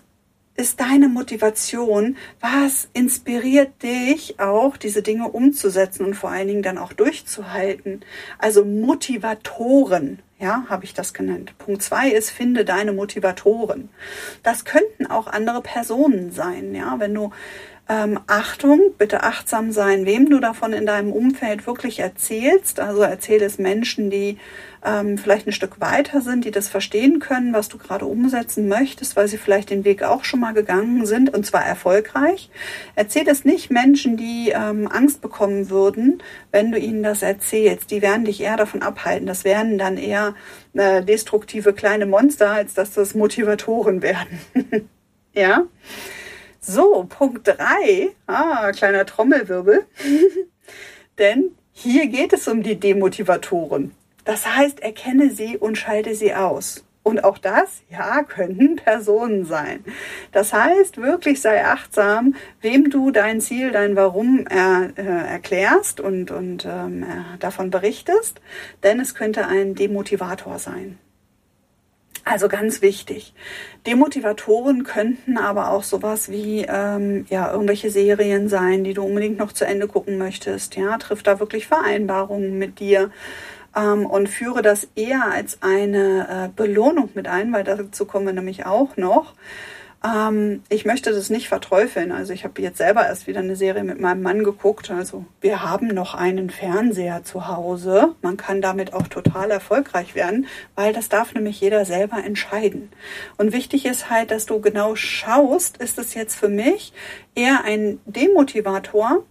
ist 0.56 0.80
deine 0.80 1.08
Motivation? 1.08 2.16
Was 2.40 2.88
inspiriert 2.92 3.82
dich 3.82 4.38
auch, 4.38 4.76
diese 4.76 5.02
Dinge 5.02 5.28
umzusetzen 5.28 6.04
und 6.04 6.14
vor 6.14 6.30
allen 6.30 6.48
Dingen 6.48 6.62
dann 6.62 6.78
auch 6.78 6.92
durchzuhalten? 6.92 8.04
Also 8.38 8.64
Motivatoren, 8.64 10.20
ja, 10.38 10.64
habe 10.68 10.84
ich 10.84 10.94
das 10.94 11.12
genannt. 11.12 11.54
Punkt 11.58 11.82
zwei 11.82 12.10
ist, 12.10 12.30
finde 12.30 12.64
deine 12.64 12.92
Motivatoren. 12.92 13.88
Das 14.42 14.64
könnten 14.64 15.06
auch 15.06 15.26
andere 15.26 15.62
Personen 15.62 16.30
sein, 16.30 16.74
ja, 16.74 16.98
wenn 16.98 17.14
du 17.14 17.30
ähm, 17.86 18.18
Achtung, 18.26 18.80
bitte 18.96 19.24
achtsam 19.24 19.70
sein, 19.70 20.06
wem 20.06 20.30
du 20.30 20.40
davon 20.40 20.72
in 20.72 20.86
deinem 20.86 21.12
Umfeld 21.12 21.66
wirklich 21.66 21.98
erzählst. 21.98 22.80
Also 22.80 23.02
erzähle 23.02 23.44
es 23.44 23.58
Menschen, 23.58 24.08
die 24.08 24.38
ähm, 24.82 25.18
vielleicht 25.18 25.46
ein 25.46 25.52
Stück 25.52 25.80
weiter 25.80 26.22
sind, 26.22 26.46
die 26.46 26.50
das 26.50 26.68
verstehen 26.68 27.18
können, 27.18 27.52
was 27.52 27.68
du 27.68 27.76
gerade 27.76 28.06
umsetzen 28.06 28.68
möchtest, 28.68 29.16
weil 29.16 29.28
sie 29.28 29.36
vielleicht 29.36 29.68
den 29.68 29.84
Weg 29.84 30.02
auch 30.02 30.24
schon 30.24 30.40
mal 30.40 30.54
gegangen 30.54 31.04
sind 31.04 31.34
und 31.34 31.44
zwar 31.44 31.64
erfolgreich. 31.64 32.48
Erzähl 32.94 33.28
es 33.28 33.44
nicht 33.44 33.70
Menschen, 33.70 34.16
die 34.16 34.50
ähm, 34.54 34.88
Angst 34.90 35.20
bekommen 35.20 35.68
würden, 35.68 36.22
wenn 36.52 36.72
du 36.72 36.78
ihnen 36.78 37.02
das 37.02 37.20
erzählst. 37.20 37.90
Die 37.90 38.00
werden 38.00 38.24
dich 38.24 38.40
eher 38.40 38.56
davon 38.56 38.80
abhalten. 38.80 39.26
Das 39.26 39.44
werden 39.44 39.76
dann 39.76 39.98
eher 39.98 40.34
äh, 40.72 41.02
destruktive 41.02 41.74
kleine 41.74 42.06
Monster, 42.06 42.50
als 42.50 42.72
dass 42.72 42.92
das 42.92 43.14
Motivatoren 43.14 44.00
werden. 44.02 44.40
ja. 45.34 45.64
So, 46.66 47.04
Punkt 47.06 47.46
3. 47.46 48.12
Ah, 48.26 48.72
kleiner 48.72 49.04
Trommelwirbel. 49.04 49.84
Denn 51.18 51.50
hier 51.72 52.06
geht 52.06 52.32
es 52.32 52.48
um 52.48 52.62
die 52.62 52.80
Demotivatoren. 52.80 53.92
Das 54.24 54.46
heißt, 54.46 54.80
erkenne 54.80 55.28
sie 55.28 55.58
und 55.58 55.76
schalte 55.76 56.14
sie 56.14 56.34
aus. 56.34 56.82
Und 57.02 57.22
auch 57.22 57.36
das, 57.36 57.82
ja, 57.90 58.22
könnten 58.22 58.76
Personen 58.76 59.44
sein. 59.44 59.84
Das 60.32 60.54
heißt, 60.54 60.96
wirklich 60.96 61.42
sei 61.42 61.66
achtsam, 61.66 62.34
wem 62.62 62.88
du 62.88 63.10
dein 63.10 63.42
Ziel, 63.42 63.70
dein 63.70 63.94
Warum 63.94 64.46
er, 64.46 64.88
äh, 64.96 65.02
erklärst 65.02 66.00
und, 66.00 66.30
und 66.30 66.64
ähm, 66.64 67.02
äh, 67.02 67.38
davon 67.40 67.70
berichtest, 67.70 68.40
denn 68.82 69.00
es 69.00 69.14
könnte 69.14 69.46
ein 69.46 69.74
Demotivator 69.74 70.58
sein. 70.58 70.98
Also 72.24 72.48
ganz 72.48 72.80
wichtig. 72.80 73.34
Demotivatoren 73.86 74.84
könnten 74.84 75.36
aber 75.36 75.70
auch 75.70 75.82
sowas 75.82 76.30
wie 76.30 76.64
ähm, 76.66 77.26
ja 77.28 77.52
irgendwelche 77.52 77.90
Serien 77.90 78.48
sein, 78.48 78.82
die 78.82 78.94
du 78.94 79.02
unbedingt 79.02 79.38
noch 79.38 79.52
zu 79.52 79.66
Ende 79.66 79.86
gucken 79.86 80.16
möchtest. 80.16 80.76
Ja, 80.76 80.96
triff 80.96 81.22
da 81.22 81.38
wirklich 81.38 81.66
Vereinbarungen 81.66 82.58
mit 82.58 82.80
dir 82.80 83.10
ähm, 83.76 84.06
und 84.06 84.30
führe 84.30 84.62
das 84.62 84.88
eher 84.96 85.30
als 85.30 85.58
eine 85.62 86.46
äh, 86.46 86.48
Belohnung 86.56 87.10
mit 87.14 87.28
ein, 87.28 87.52
weil 87.52 87.64
dazu 87.64 88.06
kommen 88.06 88.24
wir 88.24 88.32
nämlich 88.32 88.64
auch 88.64 88.96
noch. 88.96 89.34
Ähm, 90.04 90.62
ich 90.68 90.84
möchte 90.84 91.12
das 91.12 91.30
nicht 91.30 91.48
verteufeln. 91.48 92.12
Also 92.12 92.32
ich 92.32 92.44
habe 92.44 92.60
jetzt 92.60 92.78
selber 92.78 93.06
erst 93.06 93.26
wieder 93.26 93.40
eine 93.40 93.56
Serie 93.56 93.84
mit 93.84 94.00
meinem 94.00 94.22
Mann 94.22 94.44
geguckt. 94.44 94.90
Also 94.90 95.24
wir 95.40 95.62
haben 95.62 95.88
noch 95.88 96.14
einen 96.14 96.50
Fernseher 96.50 97.24
zu 97.24 97.48
Hause. 97.48 98.14
Man 98.20 98.36
kann 98.36 98.60
damit 98.60 98.92
auch 98.92 99.08
total 99.08 99.50
erfolgreich 99.50 100.14
werden, 100.14 100.46
weil 100.74 100.92
das 100.92 101.08
darf 101.08 101.34
nämlich 101.34 101.60
jeder 101.60 101.84
selber 101.84 102.22
entscheiden. 102.22 102.90
Und 103.38 103.52
wichtig 103.52 103.86
ist 103.86 104.10
halt, 104.10 104.30
dass 104.30 104.46
du 104.46 104.60
genau 104.60 104.94
schaust, 104.94 105.78
ist 105.78 105.98
es 105.98 106.14
jetzt 106.14 106.36
für 106.36 106.48
mich 106.48 106.92
eher 107.34 107.64
ein 107.64 107.98
Demotivator 108.04 109.24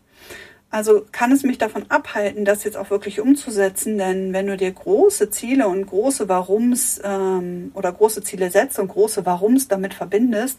also 0.73 1.05
kann 1.11 1.31
es 1.31 1.43
mich 1.43 1.59
davon 1.59 1.85
abhalten, 1.89 2.45
das 2.45 2.63
jetzt 2.63 2.77
auch 2.77 2.89
wirklich 2.89 3.21
umzusetzen, 3.21 3.99
denn 3.99 4.33
wenn 4.33 4.47
du 4.47 4.57
dir 4.57 4.71
große 4.71 5.29
Ziele 5.29 5.67
und 5.67 5.85
große 5.85 6.27
Warums 6.29 6.99
ähm, 7.03 7.71
oder 7.75 7.91
große 7.91 8.23
Ziele 8.23 8.49
setzt 8.49 8.79
und 8.79 8.87
große 8.87 9.23
Warums 9.23 9.67
damit 9.67 9.93
verbindest, 9.93 10.57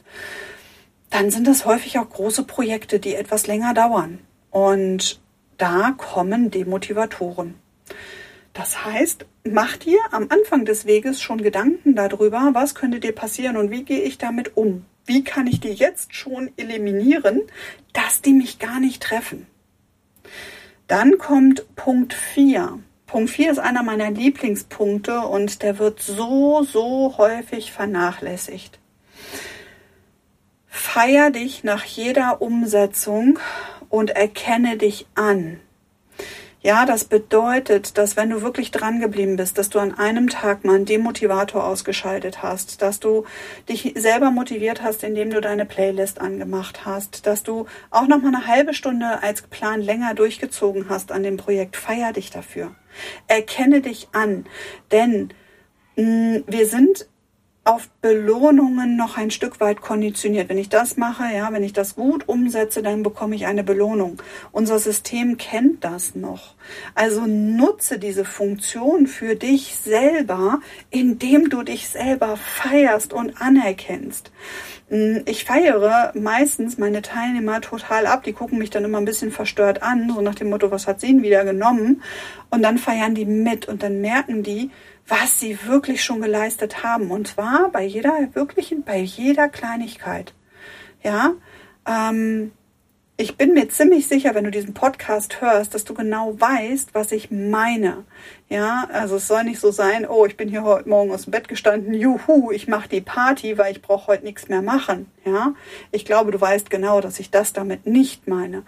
dann 1.11 1.33
sind 1.33 1.49
das 1.49 1.67
häufig 1.67 1.99
auch 1.99 2.09
große 2.09 2.45
Projekte, 2.45 3.01
die 3.01 3.17
etwas 3.17 3.49
länger 3.49 3.75
dauern. 3.75 4.21
Und 4.53 5.21
da 5.59 5.93
kommen 5.97 6.53
Demotivatoren. 6.53 7.55
Das 8.53 8.85
heißt, 8.85 9.27
mach 9.43 9.77
dir 9.79 9.99
am 10.13 10.29
Anfang 10.29 10.65
des 10.65 10.87
Weges 10.87 11.21
schon 11.21 11.43
Gedanken 11.43 11.97
darüber, 11.97 12.51
was 12.53 12.77
könnte 12.77 13.01
dir 13.01 13.17
passieren 13.17 13.57
und 13.57 13.73
wie 13.73 13.83
gehe 13.83 14.03
ich 14.03 14.17
damit 14.17 14.57
um? 14.57 14.85
Wie 15.07 15.25
kann 15.25 15.49
ich 15.49 15.59
die 15.59 15.73
jetzt 15.73 16.15
schon 16.15 16.53
eliminieren, 16.57 17.43
dass 17.93 18.23
die 18.23 18.33
mich 18.33 18.61
gar 18.61 18.79
nicht 18.79 19.03
treffen? 19.03 19.49
Dann 20.87 21.19
kommt 21.19 21.75
Punkt 21.77 22.13
4. 22.13 22.79
Punkt 23.07 23.31
4 23.31 23.53
ist 23.53 23.59
einer 23.59 23.83
meiner 23.83 24.11
Lieblingspunkte 24.11 25.21
und 25.21 25.63
der 25.63 25.79
wird 25.79 26.01
so, 26.01 26.63
so 26.63 27.17
häufig 27.17 27.73
vernachlässigt. 27.73 28.79
Feier 30.67 31.31
dich 31.31 31.65
nach 31.65 31.85
jeder 31.85 32.43
Umsetzung 32.43 33.39
und 33.89 34.11
erkenne 34.11 34.77
dich 34.77 35.07
an. 35.15 35.61
Ja, 36.65 36.87
das 36.87 37.05
bedeutet, 37.05 37.99
dass 37.99 38.17
wenn 38.17 38.31
du 38.31 38.41
wirklich 38.41 38.71
dran 38.71 38.99
geblieben 38.99 39.37
bist, 39.37 39.59
dass 39.59 39.69
du 39.69 39.81
an 39.81 39.93
einem 39.93 40.31
Tag 40.31 40.65
mal 40.65 40.77
einen 40.77 40.87
Demotivator 40.87 41.63
ausgeschaltet 41.63 42.43
hast, 42.43 42.81
dass 42.81 43.01
du 43.01 43.27
dich 43.69 43.93
selber 43.99 44.31
motiviert 44.31 44.83
hast, 44.83 45.05
indem 45.05 45.29
du 45.29 45.43
deine 45.43 45.67
Playlist 45.67 46.23
angemacht 46.23 46.87
hast, 46.87 47.27
dass 47.27 47.43
du 47.43 47.67
auch 47.91 48.09
noch 48.09 48.23
mal 48.23 48.35
eine 48.35 48.47
halbe 48.47 48.73
Stunde 48.73 49.23
als 49.23 49.43
Plan 49.43 49.83
länger 49.83 50.15
durchgezogen 50.15 50.89
hast 50.89 51.13
an 51.13 51.23
dem 51.23 51.37
Projekt, 51.37 51.77
feier 51.77 52.15
dich 52.15 52.31
dafür. 52.31 52.75
Erkenne 53.29 53.83
dich 53.83 54.09
an, 54.13 54.47
denn 54.91 55.35
mh, 55.97 56.39
mm, 56.39 56.45
wir 56.47 56.67
sind 56.67 57.07
auf 57.65 57.89
Belohnungen 58.03 58.97
noch 58.97 59.17
ein 59.17 59.31
Stück 59.31 59.59
weit 59.59 59.81
konditioniert. 59.81 60.51
Wenn 60.51 60.59
ich 60.59 60.69
das 60.69 60.99
mache, 60.99 61.25
ja, 61.35 61.51
wenn 61.51 61.65
ich 61.65 61.73
das 61.73 61.95
gut 61.97 62.29
umsetze, 62.29 62.83
dann 62.83 63.03
bekomme 63.03 63.35
ich 63.35 63.47
eine 63.47 63.65
Belohnung. 63.65 64.21
Unser 64.53 64.79
System 64.79 65.39
kennt 65.39 65.83
das 65.83 66.15
noch. 66.15 66.55
Also 66.95 67.23
nutze 67.27 67.99
diese 67.99 68.27
Funktion 68.27 69.07
für 69.07 69.35
dich 69.35 69.77
selber, 69.77 70.61
indem 70.91 71.49
du 71.49 71.63
dich 71.63 71.89
selber 71.89 72.37
feierst 72.37 73.15
und 73.15 73.41
anerkennst. 73.41 74.31
Hm, 74.91 75.23
ich 75.25 75.45
feiere 75.45 76.13
meistens 76.15 76.77
meine 76.77 77.01
Teilnehmer 77.01 77.63
total 77.63 78.07
ab. 78.07 78.25
Die 78.25 78.35
gucken 78.35 78.59
mich 78.59 78.69
dann 78.69 78.85
immer 78.85 78.99
ein 78.99 79.07
bisschen 79.07 79.31
verstört 79.31 79.83
an, 79.83 80.13
so 80.15 80.21
nach 80.21 80.35
dem 80.35 80.51
Motto, 80.51 80.71
was 80.71 80.87
hat 80.87 81.01
sie 81.01 81.07
denn 81.07 81.23
wieder 81.23 81.45
genommen? 81.45 82.03
Und 82.51 82.63
dann 82.63 82.77
feiern 82.77 83.15
die 83.15 83.25
mit 83.25 83.67
und 83.67 83.83
dann 83.83 84.03
merken 84.03 84.43
die, 84.43 84.71
was 85.07 85.41
sie 85.41 85.67
wirklich 85.67 86.03
schon 86.03 86.21
geleistet 86.21 86.83
haben. 86.83 87.11
Und 87.11 87.29
zwar 87.29 87.71
bei 87.71 87.85
jeder, 87.85 88.29
wirklichen, 88.35 88.83
bei 88.83 88.99
jeder 88.99 89.49
Kleinigkeit. 89.49 90.33
Ja, 91.03 91.35
ähm, 91.87 92.53
ich 93.17 93.37
bin 93.37 93.55
mir 93.55 93.69
ziemlich 93.69 94.09
sicher, 94.09 94.35
wenn 94.35 94.43
du 94.43 94.51
diesen 94.51 94.75
Podcast 94.75 95.41
hörst, 95.41 95.73
dass 95.73 95.85
du 95.85 95.95
genau 95.95 96.35
weißt, 96.41 96.95
was 96.95 97.13
ich 97.13 97.31
meine. 97.31 98.05
Ja, 98.49 98.89
also 98.93 99.17
es 99.17 99.29
soll 99.29 99.45
nicht 99.45 99.61
so 99.61 99.71
sein, 99.71 100.05
oh, 100.05 100.27
ich 100.27 100.37
bin 100.37 100.49
hier 100.49 100.65
heute 100.65 100.89
Morgen 100.89 101.13
aus 101.13 101.23
dem 101.23 101.31
Bett 101.31 101.47
gestanden, 101.47 101.95
juhu, 101.95 102.51
ich 102.51 102.67
mache 102.67 102.89
die 102.89 103.01
Party, 103.01 103.57
weil 103.57 103.71
ich 103.71 103.83
brauche 103.83 104.09
heute 104.09 104.25
nichts 104.25 104.49
mehr 104.49 104.63
machen. 104.63 105.07
Ja, 105.25 105.55
ich 105.93 106.05
glaube, 106.05 106.33
du 106.33 106.41
weißt 106.41 106.71
genau, 106.71 107.01
dass 107.01 107.21
ich 107.21 107.31
das 107.31 107.53
damit 107.53 107.87
nicht 107.87 108.27
meine. 108.27 108.65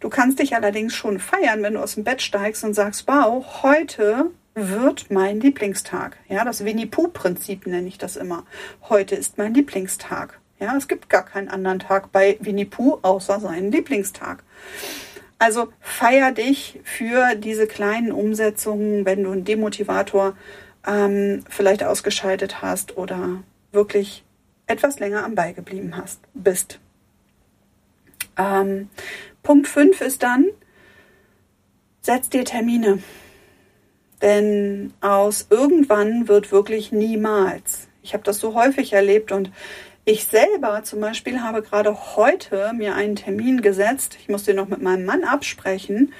Du 0.00 0.08
kannst 0.08 0.38
dich 0.38 0.54
allerdings 0.54 0.94
schon 0.94 1.18
feiern, 1.18 1.62
wenn 1.62 1.74
du 1.74 1.82
aus 1.82 1.96
dem 1.96 2.04
Bett 2.04 2.22
steigst 2.22 2.64
und 2.64 2.72
sagst, 2.72 3.06
wow, 3.06 3.44
heute 3.62 4.30
wird 4.54 5.10
mein 5.10 5.40
Lieblingstag. 5.40 6.18
Ja, 6.28 6.44
das 6.44 6.64
Winnie-Pooh-Prinzip 6.64 7.66
nenne 7.66 7.88
ich 7.88 7.98
das 7.98 8.16
immer. 8.16 8.44
Heute 8.88 9.14
ist 9.14 9.38
mein 9.38 9.54
Lieblingstag. 9.54 10.38
Ja, 10.58 10.76
es 10.76 10.88
gibt 10.88 11.08
gar 11.08 11.24
keinen 11.24 11.48
anderen 11.48 11.78
Tag 11.78 12.12
bei 12.12 12.36
Winnie-Pooh 12.40 12.98
außer 13.02 13.40
seinen 13.40 13.72
Lieblingstag. 13.72 14.42
Also 15.38 15.72
feier 15.80 16.32
dich 16.32 16.80
für 16.84 17.34
diese 17.34 17.66
kleinen 17.66 18.12
Umsetzungen, 18.12 19.06
wenn 19.06 19.24
du 19.24 19.30
einen 19.30 19.44
Demotivator 19.44 20.36
ähm, 20.86 21.44
vielleicht 21.48 21.82
ausgeschaltet 21.82 22.60
hast 22.60 22.96
oder 22.98 23.42
wirklich 23.72 24.24
etwas 24.66 24.98
länger 24.98 25.24
am 25.24 25.34
Ball 25.34 25.54
geblieben 25.54 25.96
hast, 25.96 26.20
bist. 26.34 26.78
Ähm, 28.36 28.90
Punkt 29.42 29.66
5 29.66 30.00
ist 30.02 30.22
dann, 30.22 30.46
setz 32.02 32.28
dir 32.28 32.44
Termine. 32.44 32.98
Denn 34.22 34.92
aus 35.00 35.46
irgendwann 35.50 36.28
wird 36.28 36.52
wirklich 36.52 36.92
niemals. 36.92 37.88
Ich 38.02 38.12
habe 38.12 38.24
das 38.24 38.38
so 38.38 38.54
häufig 38.54 38.92
erlebt 38.92 39.32
und 39.32 39.50
ich 40.04 40.24
selber 40.24 40.82
zum 40.82 41.00
Beispiel 41.00 41.40
habe 41.40 41.62
gerade 41.62 42.16
heute 42.16 42.72
mir 42.74 42.94
einen 42.94 43.16
Termin 43.16 43.62
gesetzt. 43.62 44.16
Ich 44.20 44.28
muss 44.28 44.44
den 44.44 44.56
noch 44.56 44.68
mit 44.68 44.82
meinem 44.82 45.04
Mann 45.04 45.24
absprechen 45.24 46.12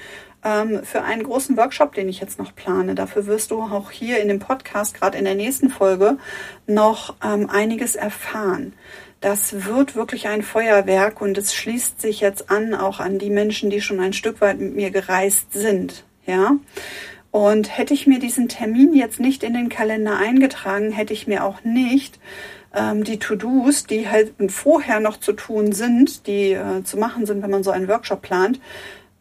ähm, 0.43 0.83
für 0.83 1.03
einen 1.03 1.23
großen 1.23 1.57
Workshop, 1.57 1.93
den 1.93 2.09
ich 2.09 2.19
jetzt 2.19 2.39
noch 2.39 2.55
plane. 2.55 2.95
Dafür 2.95 3.25
wirst 3.25 3.51
du 3.51 3.61
auch 3.61 3.91
hier 3.91 4.19
in 4.19 4.27
dem 4.27 4.39
Podcast, 4.39 4.95
gerade 4.95 5.17
in 5.17 5.25
der 5.25 5.35
nächsten 5.35 5.69
Folge, 5.69 6.17
noch 6.67 7.15
ähm, 7.23 7.49
einiges 7.49 7.95
erfahren. 7.95 8.73
Das 9.19 9.65
wird 9.65 9.95
wirklich 9.95 10.27
ein 10.27 10.41
Feuerwerk 10.41 11.21
und 11.21 11.37
es 11.37 11.53
schließt 11.53 12.01
sich 12.01 12.21
jetzt 12.21 12.49
an, 12.49 12.73
auch 12.73 12.99
an 12.99 13.19
die 13.19 13.29
Menschen, 13.29 13.69
die 13.69 13.81
schon 13.81 13.99
ein 13.99 14.13
Stück 14.13 14.41
weit 14.41 14.59
mit 14.59 14.75
mir 14.75 14.89
gereist 14.89 15.53
sind. 15.53 16.05
Ja. 16.25 16.53
Und 17.31 17.77
hätte 17.77 17.93
ich 17.93 18.07
mir 18.07 18.19
diesen 18.19 18.49
Termin 18.49 18.93
jetzt 18.93 19.19
nicht 19.19 19.43
in 19.43 19.53
den 19.53 19.69
Kalender 19.69 20.17
eingetragen, 20.17 20.91
hätte 20.91 21.13
ich 21.13 21.27
mir 21.27 21.45
auch 21.45 21.63
nicht 21.63 22.19
ähm, 22.75 23.03
die 23.03 23.19
To-Dos, 23.19 23.85
die 23.85 24.09
halt 24.09 24.33
vorher 24.49 24.99
noch 24.99 25.17
zu 25.17 25.33
tun 25.33 25.71
sind, 25.71 26.27
die 26.27 26.51
äh, 26.51 26.83
zu 26.83 26.97
machen 26.97 27.25
sind, 27.25 27.41
wenn 27.41 27.51
man 27.51 27.63
so 27.63 27.71
einen 27.71 27.87
Workshop 27.87 28.21
plant, 28.21 28.59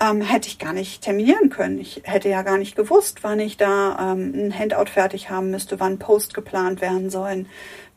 ähm, 0.00 0.22
hätte 0.22 0.48
ich 0.48 0.58
gar 0.58 0.72
nicht 0.72 1.02
terminieren 1.02 1.50
können. 1.50 1.78
Ich 1.78 2.02
hätte 2.04 2.28
ja 2.28 2.42
gar 2.42 2.58
nicht 2.58 2.74
gewusst, 2.74 3.18
wann 3.22 3.38
ich 3.38 3.56
da 3.56 4.12
ähm, 4.12 4.32
ein 4.34 4.58
Handout 4.58 4.90
fertig 4.90 5.30
haben 5.30 5.50
müsste, 5.50 5.78
wann 5.78 5.98
Post 5.98 6.32
geplant 6.34 6.80
werden 6.80 7.10
sollen, 7.10 7.46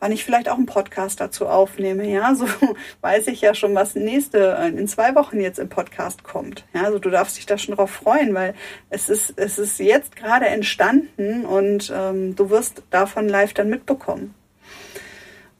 wann 0.00 0.12
ich 0.12 0.24
vielleicht 0.24 0.48
auch 0.48 0.56
einen 0.56 0.66
Podcast 0.66 1.20
dazu 1.20 1.46
aufnehme. 1.46 2.06
Ja, 2.06 2.34
so 2.34 2.46
weiß 3.00 3.28
ich 3.28 3.40
ja 3.40 3.54
schon, 3.54 3.74
was 3.74 3.94
nächste 3.94 4.56
äh, 4.58 4.68
in 4.68 4.88
zwei 4.88 5.14
Wochen 5.14 5.40
jetzt 5.40 5.58
im 5.58 5.68
Podcast 5.68 6.24
kommt. 6.24 6.64
Ja, 6.74 6.84
also 6.84 6.98
du 6.98 7.10
darfst 7.10 7.36
dich 7.36 7.46
da 7.46 7.58
schon 7.58 7.74
drauf 7.74 7.90
freuen, 7.90 8.34
weil 8.34 8.54
es 8.90 9.08
ist 9.08 9.34
es 9.36 9.58
ist 9.58 9.78
jetzt 9.78 10.16
gerade 10.16 10.46
entstanden 10.46 11.44
und 11.44 11.92
ähm, 11.94 12.36
du 12.36 12.50
wirst 12.50 12.82
davon 12.90 13.28
live 13.28 13.54
dann 13.54 13.68
mitbekommen. 13.68 14.34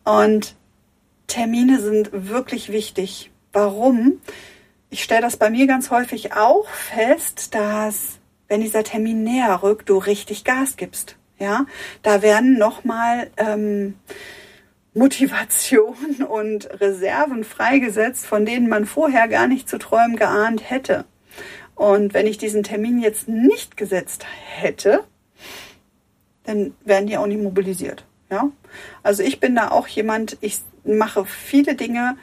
Und 0.05 0.55
Termine 1.27 1.81
sind 1.81 2.11
wirklich 2.13 2.71
wichtig. 2.71 3.31
Warum? 3.53 4.21
Ich 4.91 5.03
stelle 5.03 5.23
das 5.23 5.37
bei 5.37 5.51
mir 5.51 5.67
ganz 5.67 5.91
häufig 5.91 6.35
auch 6.35 6.69
fest, 6.69 7.55
dass 7.55 8.21
wenn 8.49 8.61
dieser 8.61 8.85
Termin 8.85 9.25
näher 9.25 9.63
rückt, 9.63 9.89
du 9.89 9.99
richtig 9.99 10.45
Gas 10.45 10.77
gibst. 10.77 11.17
Ja, 11.39 11.67
da 12.03 12.23
werden 12.23 12.59
nochmal 12.59 13.31
ähm, 13.37 13.95
Motivation 14.95 15.97
und 16.29 16.69
Reserven 16.81 17.45
freigesetzt, 17.45 18.27
von 18.27 18.47
denen 18.47 18.69
man 18.69 18.87
vorher 18.87 19.29
gar 19.29 19.47
nicht 19.47 19.69
zu 19.69 19.79
träumen 19.79 20.17
geahnt 20.17 20.71
hätte. 20.71 21.05
Und 21.75 22.15
wenn 22.15 22.27
ich 22.27 22.39
diesen 22.39 22.63
Termin 22.63 23.01
jetzt 23.01 23.29
nicht 23.29 23.77
gesetzt 23.77 24.25
hätte, 24.57 25.03
dann 26.45 26.75
werden 26.85 27.07
die 27.07 27.17
auch 27.17 27.27
nicht 27.27 27.43
mobilisiert. 27.43 28.05
Ja, 28.31 28.51
also 29.03 29.23
ich 29.23 29.41
bin 29.41 29.55
da 29.55 29.71
auch 29.71 29.87
jemand, 29.87 30.39
ich 30.41 30.61
mache 30.85 31.25
viele 31.25 31.75
Dinge 31.75 32.17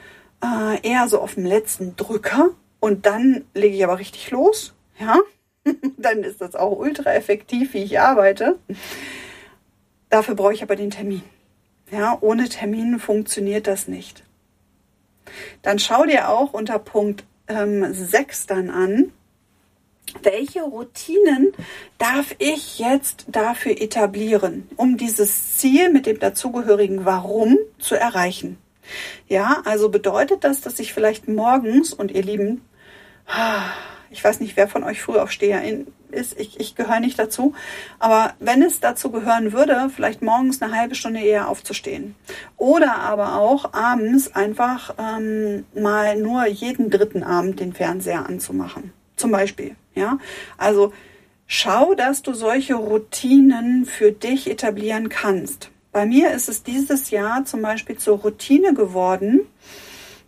äh, 0.44 0.88
eher 0.88 1.08
so 1.08 1.20
auf 1.20 1.36
dem 1.36 1.46
letzten 1.46 1.96
Drücker 1.96 2.50
und 2.80 3.06
dann 3.06 3.46
lege 3.54 3.76
ich 3.76 3.84
aber 3.84 4.00
richtig 4.00 4.32
los. 4.32 4.74
Ja, 5.00 5.18
dann 5.98 6.24
ist 6.24 6.42
das 6.42 6.56
auch 6.56 6.78
ultra 6.78 7.14
effektiv, 7.14 7.74
wie 7.74 7.84
ich 7.84 8.00
arbeite. 8.00 8.58
Dafür 10.10 10.36
brauche 10.36 10.54
ich 10.54 10.64
aber 10.64 10.76
den 10.76 10.92
Termin. 10.92 11.24
Ja, 11.92 12.18
ohne 12.22 12.48
Termin 12.50 13.00
funktioniert 13.00 13.68
das 13.68 13.88
nicht. 13.88 14.24
Dann 15.62 15.80
schau 15.80 16.06
dir 16.06 16.30
auch 16.30 16.54
unter 16.54 16.80
Punkt 16.80 17.24
ähm, 17.48 17.94
6 17.94 18.48
dann 18.48 18.70
an, 18.70 19.12
welche 20.24 20.62
Routinen 20.62 21.54
darf 21.98 22.36
ich 22.38 22.80
jetzt 22.80 23.26
dafür 23.28 23.80
etablieren, 23.80 24.68
um 24.76 24.98
dieses 24.98 25.58
Ziel 25.58 25.90
mit 25.90 26.06
dem 26.06 26.20
dazugehörigen 26.20 27.06
Warum 27.06 27.58
zu 27.80 27.96
erreichen? 27.96 28.58
Ja, 29.28 29.62
also 29.66 29.90
bedeutet 29.90 30.44
das, 30.44 30.62
dass 30.62 30.80
ich 30.80 30.94
vielleicht 30.94 31.28
morgens 31.28 31.94
und 31.94 32.12
ihr 32.12 32.24
Lieben, 32.24 32.62
ich 34.12 34.24
weiß 34.24 34.40
nicht, 34.40 34.58
wer 34.58 34.68
von 34.68 34.84
euch 34.84 35.02
Frühaufsteher 35.02 35.64
ist, 36.12 36.40
ich, 36.40 36.60
ich 36.60 36.76
gehöre 36.76 37.00
nicht 37.00 37.18
dazu, 37.18 37.54
aber 38.00 38.34
wenn 38.40 38.62
es 38.62 38.80
dazu 38.80 39.12
gehören 39.12 39.54
würde, 39.54 39.90
vielleicht 39.94 40.22
morgens 40.22 40.62
eine 40.62 40.76
halbe 40.76 40.96
Stunde 40.96 41.22
eher 41.22 41.48
aufzustehen. 41.48 42.16
Oder 42.58 42.98
aber 42.98 43.36
auch 43.36 43.74
abends 43.74 44.36
einfach 44.36 44.96
ähm, 45.00 45.66
mal 45.74 46.18
nur 46.18 46.46
jeden 46.48 46.90
dritten 46.90 47.24
Abend 47.24 47.60
den 47.60 47.74
Fernseher 47.74 48.28
anzumachen. 48.28 48.92
Zum 49.16 49.32
Beispiel. 49.32 49.76
Ja, 49.96 50.20
also 50.58 50.94
schau, 51.48 51.94
dass 51.94 52.22
du 52.22 52.34
solche 52.34 52.76
Routinen 52.76 53.86
für 53.86 54.12
dich 54.12 54.50
etablieren 54.50 55.10
kannst. 55.10 55.70
Bei 55.92 56.06
mir 56.06 56.32
ist 56.32 56.48
es 56.48 56.64
dieses 56.64 57.10
Jahr 57.10 57.44
zum 57.46 57.62
Beispiel 57.62 57.98
zur 57.98 58.20
Routine 58.20 58.74
geworden, 58.74 59.42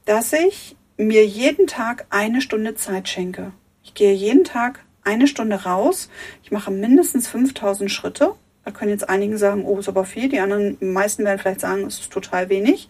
dass 0.05 0.33
ich 0.33 0.75
mir 0.97 1.25
jeden 1.25 1.67
Tag 1.67 2.05
eine 2.09 2.41
Stunde 2.41 2.75
Zeit 2.75 3.07
schenke. 3.07 3.53
Ich 3.93 3.99
gehe 3.99 4.13
jeden 4.13 4.43
Tag 4.43 4.79
eine 5.03 5.27
Stunde 5.27 5.65
raus. 5.65 6.09
Ich 6.41 6.49
mache 6.49 6.71
mindestens 6.71 7.27
5000 7.27 7.91
Schritte. 7.91 8.33
Da 8.65 8.71
können 8.71 8.89
jetzt 8.89 9.07
einige 9.07 9.37
sagen, 9.37 9.65
oh, 9.65 9.77
ist 9.77 9.87
aber 9.87 10.03
viel. 10.03 10.29
Die 10.29 10.39
anderen, 10.39 10.79
die 10.79 10.85
meisten 10.85 11.23
werden 11.23 11.37
vielleicht 11.37 11.59
sagen, 11.59 11.85
es 11.85 11.99
ist 11.99 12.11
total 12.11 12.49
wenig. 12.49 12.89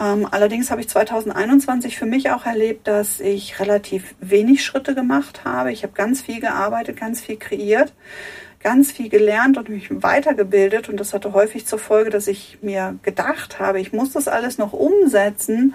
Ähm, 0.00 0.26
allerdings 0.28 0.72
habe 0.72 0.80
ich 0.80 0.88
2021 0.88 1.96
für 1.96 2.06
mich 2.06 2.32
auch 2.32 2.44
erlebt, 2.44 2.88
dass 2.88 3.20
ich 3.20 3.60
relativ 3.60 4.16
wenig 4.18 4.64
Schritte 4.64 4.96
gemacht 4.96 5.44
habe. 5.44 5.70
Ich 5.70 5.84
habe 5.84 5.92
ganz 5.92 6.22
viel 6.22 6.40
gearbeitet, 6.40 6.96
ganz 6.96 7.20
viel 7.20 7.36
kreiert, 7.36 7.92
ganz 8.58 8.90
viel 8.90 9.08
gelernt 9.08 9.58
und 9.58 9.68
mich 9.68 9.86
weitergebildet. 9.90 10.88
Und 10.88 10.98
das 10.98 11.14
hatte 11.14 11.34
häufig 11.34 11.68
zur 11.68 11.78
Folge, 11.78 12.10
dass 12.10 12.26
ich 12.26 12.58
mir 12.62 12.98
gedacht 13.04 13.60
habe, 13.60 13.78
ich 13.78 13.92
muss 13.92 14.10
das 14.10 14.26
alles 14.26 14.58
noch 14.58 14.72
umsetzen. 14.72 15.74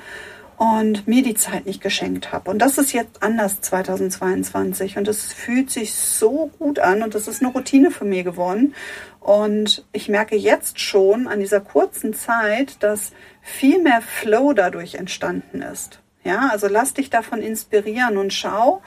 Und 0.62 1.08
mir 1.08 1.24
die 1.24 1.34
Zeit 1.34 1.66
nicht 1.66 1.82
geschenkt 1.82 2.32
habe. 2.32 2.52
Und 2.52 2.60
das 2.60 2.78
ist 2.78 2.94
jetzt 2.94 3.24
anders 3.24 3.62
2022 3.62 4.96
und 4.96 5.08
es 5.08 5.34
fühlt 5.34 5.72
sich 5.72 5.96
so 5.96 6.52
gut 6.60 6.78
an 6.78 7.02
und 7.02 7.16
das 7.16 7.28
ist 7.28 7.42
eine 7.42 7.52
Routine 7.52 7.90
für 7.90 8.06
mich 8.06 8.24
geworden. 8.24 8.76
Und 9.20 9.84
ich 9.92 10.08
merke 10.08 10.36
jetzt 10.36 10.80
schon 10.80 11.28
an 11.28 11.40
dieser 11.40 11.62
kurzen 11.62 12.14
Zeit, 12.14 12.76
dass 12.84 13.12
viel 13.42 13.82
mehr 13.82 14.04
Flow 14.04 14.54
dadurch 14.54 14.94
entstanden 14.94 15.64
ist. 15.64 16.00
Ja, 16.24 16.50
also 16.52 16.68
lass 16.68 16.94
dich 16.94 17.10
davon 17.10 17.42
inspirieren 17.42 18.18
und 18.18 18.32
schau, 18.32 18.84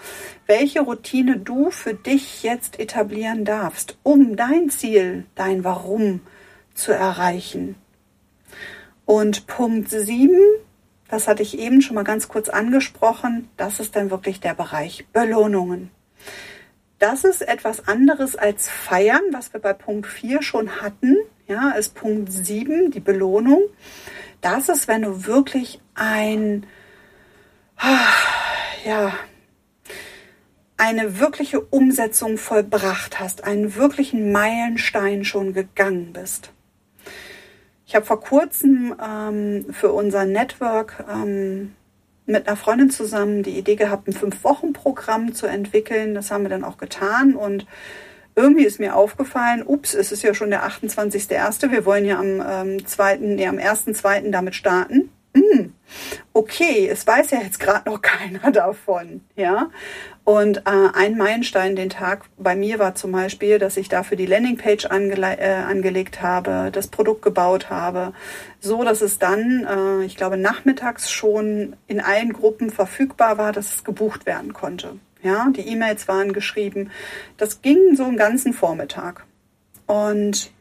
welche 0.46 0.80
Routine 0.80 1.38
du 1.38 1.72
für 1.72 1.94
dich 1.94 2.44
jetzt 2.44 2.78
etablieren 2.78 3.44
darfst, 3.44 3.98
um 4.04 4.36
dein 4.36 4.70
Ziel, 4.70 5.26
dein 5.34 5.64
Warum 5.64 6.20
zu 6.72 6.92
erreichen. 6.92 7.74
Und 9.06 9.48
Punkt 9.48 9.90
7 9.90 10.38
das 11.08 11.28
hatte 11.28 11.42
ich 11.42 11.58
eben 11.58 11.82
schon 11.82 11.94
mal 11.94 12.04
ganz 12.04 12.28
kurz 12.28 12.48
angesprochen, 12.48 13.48
das 13.56 13.80
ist 13.80 13.94
dann 13.96 14.10
wirklich 14.10 14.40
der 14.40 14.54
Bereich 14.54 15.06
Belohnungen. 15.12 15.90
Das 16.98 17.24
ist 17.24 17.42
etwas 17.42 17.86
anderes 17.86 18.34
als 18.34 18.68
Feiern, 18.68 19.20
was 19.32 19.52
wir 19.52 19.60
bei 19.60 19.74
Punkt 19.74 20.06
4 20.06 20.42
schon 20.42 20.80
hatten. 20.80 21.16
Ja, 21.46 21.72
ist 21.72 21.94
Punkt 21.94 22.32
7, 22.32 22.90
die 22.90 23.00
Belohnung. 23.00 23.62
Das 24.40 24.70
ist, 24.70 24.88
wenn 24.88 25.02
du 25.02 25.26
wirklich 25.26 25.80
ein, 25.94 26.66
ja, 28.86 29.12
eine 30.78 31.18
wirkliche 31.18 31.60
Umsetzung 31.60 32.38
vollbracht 32.38 33.20
hast, 33.20 33.44
einen 33.44 33.74
wirklichen 33.74 34.32
Meilenstein 34.32 35.24
schon 35.24 35.52
gegangen 35.52 36.14
bist. 36.14 36.53
Ich 37.94 37.96
habe 37.96 38.06
vor 38.06 38.20
kurzem 38.20 38.92
ähm, 39.00 39.66
für 39.70 39.92
unser 39.92 40.24
Network 40.24 41.04
ähm, 41.08 41.76
mit 42.26 42.48
einer 42.48 42.56
Freundin 42.56 42.90
zusammen 42.90 43.44
die 43.44 43.56
Idee 43.56 43.76
gehabt, 43.76 44.08
ein 44.08 44.12
Fünf-Wochen-Programm 44.12 45.32
zu 45.32 45.46
entwickeln. 45.46 46.12
Das 46.12 46.32
haben 46.32 46.42
wir 46.42 46.48
dann 46.48 46.64
auch 46.64 46.76
getan 46.76 47.36
und 47.36 47.66
irgendwie 48.34 48.64
ist 48.64 48.80
mir 48.80 48.96
aufgefallen, 48.96 49.62
ups, 49.64 49.94
es 49.94 50.10
ist 50.10 50.24
ja 50.24 50.34
schon 50.34 50.50
der 50.50 50.68
28.01. 50.68 51.70
Wir 51.70 51.86
wollen 51.86 52.04
ja 52.04 52.18
am 52.18 52.42
ähm, 52.44 52.84
2., 52.84 53.18
nee, 53.18 53.46
am 53.46 53.58
1.2. 53.58 54.28
damit 54.32 54.56
starten. 54.56 55.10
Hm, 55.36 55.72
okay, 56.32 56.88
es 56.90 57.06
weiß 57.06 57.30
ja 57.30 57.42
jetzt 57.42 57.60
gerade 57.60 57.88
noch 57.88 58.02
keiner 58.02 58.50
davon, 58.50 59.20
ja. 59.36 59.70
Und 60.24 60.58
äh, 60.58 60.88
ein 60.94 61.18
Meilenstein 61.18 61.76
den 61.76 61.90
Tag 61.90 62.24
bei 62.38 62.56
mir 62.56 62.78
war 62.78 62.94
zum 62.94 63.12
Beispiel, 63.12 63.58
dass 63.58 63.76
ich 63.76 63.90
dafür 63.90 64.16
die 64.16 64.24
Landingpage 64.24 64.86
angele 64.86 65.36
äh, 65.38 65.52
angelegt 65.52 66.22
habe, 66.22 66.70
das 66.72 66.88
Produkt 66.88 67.20
gebaut 67.20 67.68
habe, 67.68 68.14
so 68.58 68.84
dass 68.84 69.02
es 69.02 69.18
dann, 69.18 69.66
äh, 69.68 70.04
ich 70.06 70.16
glaube, 70.16 70.38
nachmittags 70.38 71.10
schon 71.10 71.76
in 71.88 72.00
allen 72.00 72.32
Gruppen 72.32 72.70
verfügbar 72.70 73.36
war, 73.36 73.52
dass 73.52 73.74
es 73.74 73.84
gebucht 73.84 74.24
werden 74.24 74.54
konnte. 74.54 74.98
Ja, 75.22 75.48
die 75.54 75.68
E-Mails 75.68 76.08
waren 76.08 76.32
geschrieben. 76.32 76.90
Das 77.36 77.60
ging 77.60 77.94
so 77.94 78.04
einen 78.04 78.16
ganzen 78.16 78.54
Vormittag. 78.54 79.24
Und 79.86 80.52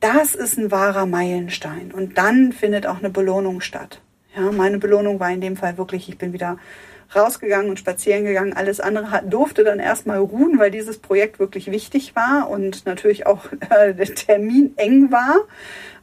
das 0.00 0.34
ist 0.34 0.58
ein 0.58 0.70
wahrer 0.70 1.06
Meilenstein. 1.06 1.92
Und 1.92 2.18
dann 2.18 2.52
findet 2.52 2.86
auch 2.86 2.98
eine 2.98 3.10
Belohnung 3.10 3.62
statt. 3.62 4.02
Ja, 4.36 4.52
meine 4.52 4.78
Belohnung 4.78 5.18
war 5.18 5.30
in 5.30 5.40
dem 5.40 5.56
Fall 5.56 5.78
wirklich, 5.78 6.08
ich 6.08 6.18
bin 6.18 6.32
wieder 6.32 6.58
rausgegangen 7.14 7.70
und 7.70 7.78
spazieren 7.78 8.24
gegangen. 8.24 8.52
Alles 8.52 8.80
andere 8.80 9.10
hat, 9.10 9.32
durfte 9.32 9.64
dann 9.64 9.78
erstmal 9.78 10.18
ruhen, 10.18 10.58
weil 10.58 10.70
dieses 10.70 10.98
Projekt 10.98 11.38
wirklich 11.38 11.70
wichtig 11.70 12.14
war 12.14 12.50
und 12.50 12.86
natürlich 12.86 13.26
auch 13.26 13.46
äh, 13.70 13.94
der 13.94 14.14
Termin 14.14 14.74
eng 14.76 15.10
war. 15.10 15.36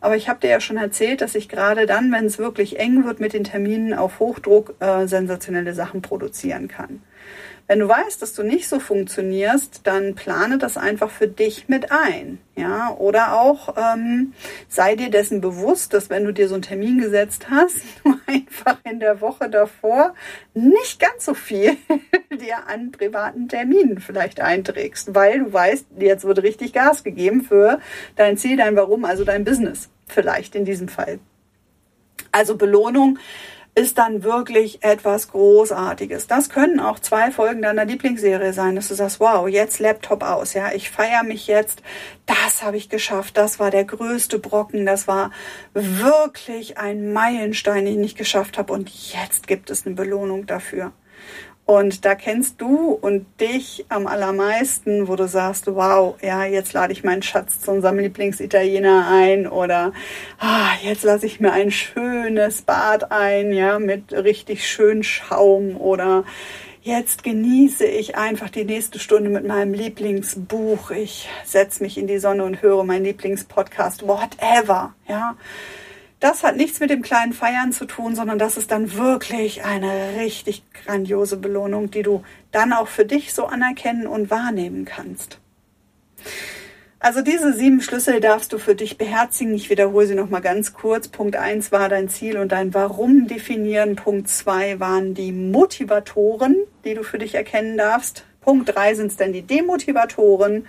Aber 0.01 0.15
ich 0.15 0.29
habe 0.29 0.39
dir 0.39 0.49
ja 0.49 0.59
schon 0.59 0.77
erzählt, 0.77 1.21
dass 1.21 1.35
ich 1.35 1.49
gerade 1.49 1.85
dann, 1.85 2.11
wenn 2.11 2.25
es 2.25 2.37
wirklich 2.37 2.79
eng 2.79 3.05
wird 3.05 3.19
mit 3.19 3.33
den 3.33 3.43
Terminen 3.43 3.93
auf 3.93 4.19
Hochdruck, 4.19 4.75
äh, 4.79 5.07
sensationelle 5.07 5.73
Sachen 5.73 6.01
produzieren 6.01 6.67
kann. 6.67 7.01
Wenn 7.67 7.79
du 7.79 7.89
weißt, 7.89 8.21
dass 8.21 8.33
du 8.33 8.43
nicht 8.43 8.67
so 8.67 8.79
funktionierst, 8.79 9.81
dann 9.85 10.13
plane 10.13 10.59
das 10.59 10.77
einfach 10.77 11.09
für 11.09 11.27
dich 11.27 11.67
mit 11.67 11.91
ein. 11.91 12.37
Ja, 12.55 12.95
oder 12.95 13.39
auch 13.39 13.75
ähm, 13.75 14.33
sei 14.69 14.95
dir 14.95 15.09
dessen 15.09 15.41
bewusst, 15.41 15.93
dass 15.93 16.09
wenn 16.09 16.25
du 16.25 16.31
dir 16.31 16.47
so 16.47 16.53
einen 16.53 16.61
Termin 16.61 16.99
gesetzt 16.99 17.47
hast, 17.49 17.81
du 18.03 18.15
einfach 18.27 18.77
in 18.83 18.99
der 18.99 19.19
Woche 19.19 19.49
davor 19.49 20.13
nicht 20.53 20.99
ganz 20.99 21.25
so 21.25 21.33
viel 21.33 21.75
dir 22.31 22.67
an 22.67 22.91
privaten 22.91 23.49
Terminen 23.49 23.99
vielleicht 23.99 24.39
einträgst, 24.39 25.15
weil 25.15 25.39
du 25.39 25.51
weißt, 25.51 25.87
jetzt 25.97 26.23
wird 26.23 26.43
richtig 26.43 26.71
Gas 26.71 27.03
gegeben 27.03 27.41
für 27.41 27.79
dein 28.15 28.37
Ziel, 28.37 28.57
dein 28.57 28.75
Warum, 28.75 29.05
also 29.05 29.23
dein 29.23 29.43
Business 29.43 29.89
vielleicht 30.07 30.55
in 30.55 30.65
diesem 30.65 30.87
Fall. 30.87 31.19
Also 32.31 32.57
Belohnung 32.57 33.17
ist 33.77 33.97
dann 33.97 34.23
wirklich 34.23 34.83
etwas 34.83 35.27
Großartiges. 35.27 36.27
Das 36.27 36.49
können 36.49 36.79
auch 36.79 36.97
zwei 36.99 37.29
Folgen 37.29 37.61
deiner 37.61 37.83
Lieblingsserie 37.83 38.53
sein, 38.53 38.77
dass 38.77 38.87
du 38.87 38.95
sagst, 38.95 39.19
wow, 39.19 39.49
jetzt 39.49 39.79
Laptop 39.79 40.23
aus, 40.23 40.53
ja, 40.53 40.71
ich 40.71 40.89
feiere 40.89 41.23
mich 41.23 41.47
jetzt, 41.47 41.81
das 42.25 42.63
habe 42.63 42.77
ich 42.77 42.89
geschafft, 42.89 43.35
das 43.35 43.59
war 43.59 43.71
der 43.71 43.83
größte 43.83 44.39
Brocken, 44.39 44.85
das 44.85 45.09
war 45.09 45.31
wirklich 45.73 46.77
ein 46.77 47.11
Meilenstein, 47.11 47.85
den 47.85 48.01
ich 48.01 48.15
geschafft 48.15 48.57
habe 48.57 48.71
und 48.71 48.89
jetzt 49.13 49.45
gibt 49.45 49.69
es 49.69 49.85
eine 49.85 49.95
Belohnung 49.95 50.45
dafür. 50.45 50.93
Und 51.65 52.05
da 52.05 52.13
kennst 52.13 52.61
du 52.61 52.91
und 52.91 53.25
dich 53.41 53.85
am 53.89 54.05
allermeisten, 54.05 55.07
wo 55.07 55.15
du 55.15 55.27
sagst, 55.27 55.65
wow, 55.65 56.15
ja, 56.21 56.45
jetzt 56.45 56.73
lade 56.73 56.93
ich 56.93 57.03
meinen 57.03 57.23
Schatz 57.23 57.61
zu 57.61 57.71
unserem 57.71 57.97
Lieblingsitaliener 57.97 59.07
ein 59.09 59.47
oder 59.47 59.91
ah, 60.37 60.69
jetzt 60.83 61.03
lasse 61.03 61.25
ich 61.25 61.39
mir 61.39 61.51
ein 61.51 61.71
schönes 61.71 62.61
Bad 62.61 63.11
ein, 63.11 63.51
ja, 63.51 63.79
mit 63.79 64.13
richtig 64.13 64.69
schön 64.69 65.01
Schaum 65.01 65.75
oder 65.75 66.23
jetzt 66.83 67.23
genieße 67.23 67.85
ich 67.85 68.15
einfach 68.15 68.51
die 68.51 68.65
nächste 68.65 68.99
Stunde 68.99 69.31
mit 69.31 69.47
meinem 69.47 69.73
Lieblingsbuch. 69.73 70.91
Ich 70.91 71.27
setze 71.45 71.81
mich 71.81 71.97
in 71.97 72.05
die 72.05 72.19
Sonne 72.19 72.43
und 72.43 72.61
höre 72.61 72.83
meinen 72.83 73.05
Lieblingspodcast, 73.05 74.07
whatever, 74.07 74.93
ja 75.07 75.35
das 76.19 76.43
hat 76.43 76.55
nichts 76.55 76.79
mit 76.79 76.89
dem 76.89 77.01
kleinen 77.01 77.33
Feiern 77.33 77.71
zu 77.71 77.85
tun, 77.85 78.15
sondern 78.15 78.39
das 78.39 78.57
ist 78.57 78.71
dann 78.71 78.93
wirklich 78.95 79.63
eine 79.63 80.17
richtig 80.17 80.63
grandiose 80.73 81.37
Belohnung, 81.37 81.91
die 81.91 82.03
du 82.03 82.23
dann 82.51 82.73
auch 82.73 82.87
für 82.87 83.05
dich 83.05 83.33
so 83.33 83.45
anerkennen 83.45 84.07
und 84.07 84.29
wahrnehmen 84.29 84.85
kannst. 84.85 85.39
Also 86.99 87.21
diese 87.21 87.53
sieben 87.53 87.81
Schlüssel 87.81 88.19
darfst 88.19 88.51
du 88.51 88.57
für 88.57 88.73
dich 88.73 88.97
beherzigen. 88.97 89.53
Ich 89.53 89.69
wiederhole 89.69 90.07
sie 90.07 90.15
nochmal 90.15 90.41
ganz 90.41 90.73
kurz. 90.73 91.07
Punkt 91.07 91.35
eins 91.35 91.71
war 91.71 91.87
dein 91.87 92.09
Ziel 92.09 92.37
und 92.37 92.51
dein 92.51 92.73
Warum 92.73 93.27
definieren. 93.27 93.95
Punkt 93.95 94.27
zwei 94.27 94.79
waren 94.79 95.13
die 95.13 95.31
Motivatoren, 95.31 96.55
die 96.83 96.95
du 96.95 97.03
für 97.03 97.19
dich 97.19 97.35
erkennen 97.35 97.77
darfst. 97.77 98.25
Punkt 98.45 98.75
3 98.75 98.93
sind 98.93 99.07
es 99.07 99.17
dann 99.17 99.33
die 99.33 99.41
Demotivatoren. 99.41 100.67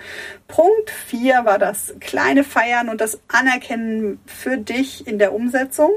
Punkt 0.48 0.90
4 1.08 1.44
war 1.44 1.58
das 1.58 1.94
kleine 2.00 2.42
Feiern 2.42 2.88
und 2.88 3.02
das 3.02 3.20
Anerkennen 3.28 4.18
für 4.24 4.56
dich 4.56 5.06
in 5.06 5.18
der 5.18 5.34
Umsetzung. 5.34 5.90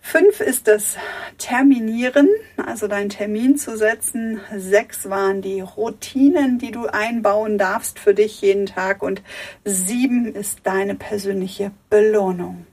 5 0.00 0.40
ist 0.40 0.66
das 0.66 0.96
Terminieren, 1.38 2.28
also 2.56 2.88
deinen 2.88 3.08
Termin 3.08 3.56
zu 3.56 3.76
setzen. 3.76 4.40
6 4.52 5.08
waren 5.08 5.42
die 5.42 5.60
Routinen, 5.60 6.58
die 6.58 6.72
du 6.72 6.86
einbauen 6.86 7.56
darfst 7.56 8.00
für 8.00 8.12
dich 8.12 8.40
jeden 8.40 8.66
Tag. 8.66 9.00
Und 9.04 9.22
7 9.64 10.34
ist 10.34 10.58
deine 10.64 10.96
persönliche 10.96 11.70
Belohnung. 11.88 12.66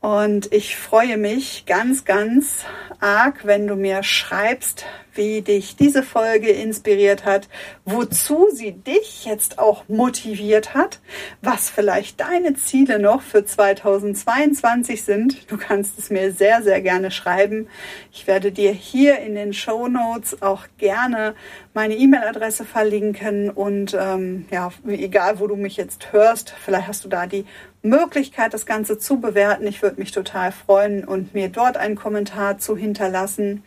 Und 0.00 0.50
ich 0.52 0.76
freue 0.76 1.18
mich 1.18 1.66
ganz, 1.66 2.06
ganz 2.06 2.64
arg, 3.00 3.44
wenn 3.44 3.66
du 3.66 3.76
mir 3.76 4.02
schreibst, 4.02 4.86
wie 5.12 5.42
dich 5.42 5.76
diese 5.76 6.02
Folge 6.02 6.48
inspiriert 6.48 7.26
hat, 7.26 7.48
wozu 7.84 8.48
sie 8.52 8.72
dich 8.72 9.26
jetzt 9.26 9.58
auch 9.58 9.88
motiviert 9.88 10.72
hat, 10.74 11.00
was 11.42 11.68
vielleicht 11.68 12.20
deine 12.20 12.54
Ziele 12.54 12.98
noch 12.98 13.20
für 13.20 13.44
2022 13.44 15.02
sind. 15.02 15.50
Du 15.50 15.58
kannst 15.58 15.98
es 15.98 16.08
mir 16.08 16.32
sehr, 16.32 16.62
sehr 16.62 16.80
gerne 16.80 17.10
schreiben. 17.10 17.68
Ich 18.12 18.26
werde 18.26 18.52
dir 18.52 18.72
hier 18.72 19.18
in 19.18 19.34
den 19.34 19.52
Show 19.52 19.88
Notes 19.88 20.40
auch 20.40 20.64
gerne 20.78 21.34
meine 21.74 21.94
E-Mail-Adresse 21.94 22.64
verlinken 22.64 23.50
und 23.50 23.96
ähm, 23.98 24.46
ja, 24.50 24.70
egal 24.86 25.40
wo 25.40 25.46
du 25.46 25.56
mich 25.56 25.76
jetzt 25.76 26.12
hörst, 26.12 26.54
vielleicht 26.64 26.88
hast 26.88 27.04
du 27.04 27.08
da 27.08 27.26
die 27.26 27.44
Möglichkeit, 27.82 28.52
das 28.54 28.66
Ganze 28.66 28.98
zu 28.98 29.20
bewerten. 29.20 29.66
Ich 29.66 29.82
würde 29.82 30.00
mich 30.00 30.12
total 30.12 30.52
freuen 30.52 31.04
und 31.04 31.34
mir 31.34 31.48
dort 31.48 31.76
einen 31.76 31.96
Kommentar 31.96 32.58
zu 32.58 32.76
hinterlassen. 32.76 33.64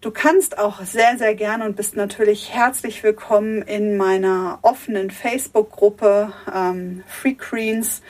Du 0.00 0.10
kannst 0.10 0.58
auch 0.58 0.82
sehr, 0.82 1.18
sehr 1.18 1.34
gerne 1.34 1.66
und 1.66 1.76
bist 1.76 1.94
natürlich 1.94 2.54
herzlich 2.54 3.02
willkommen 3.02 3.60
in 3.60 3.98
meiner 3.98 4.58
offenen 4.62 5.10
Facebook-Gruppe 5.10 6.32
ähm, 6.54 7.02
Free 7.06 7.34
Greens 7.34 8.02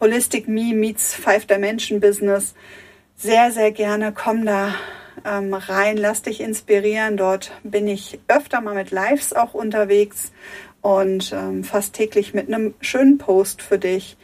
Holistic 0.00 0.46
Me 0.46 0.72
Meets 0.72 1.14
Five 1.14 1.46
Dimension 1.46 1.98
Business. 1.98 2.54
Sehr, 3.16 3.50
sehr 3.50 3.72
gerne 3.72 4.12
komm 4.12 4.46
da 4.46 4.74
ähm, 5.24 5.54
rein, 5.54 5.96
lass 5.96 6.22
dich 6.22 6.40
inspirieren. 6.40 7.16
Dort 7.16 7.52
bin 7.62 7.88
ich 7.88 8.20
öfter 8.28 8.60
mal 8.60 8.74
mit 8.74 8.90
Lives 8.90 9.32
auch 9.32 9.54
unterwegs 9.54 10.32
und 10.80 11.32
ähm, 11.32 11.64
fast 11.64 11.94
täglich 11.94 12.34
mit 12.34 12.48
einem 12.48 12.74
schönen 12.80 13.18
Post 13.18 13.62
für 13.62 13.78
dich. 13.78 14.16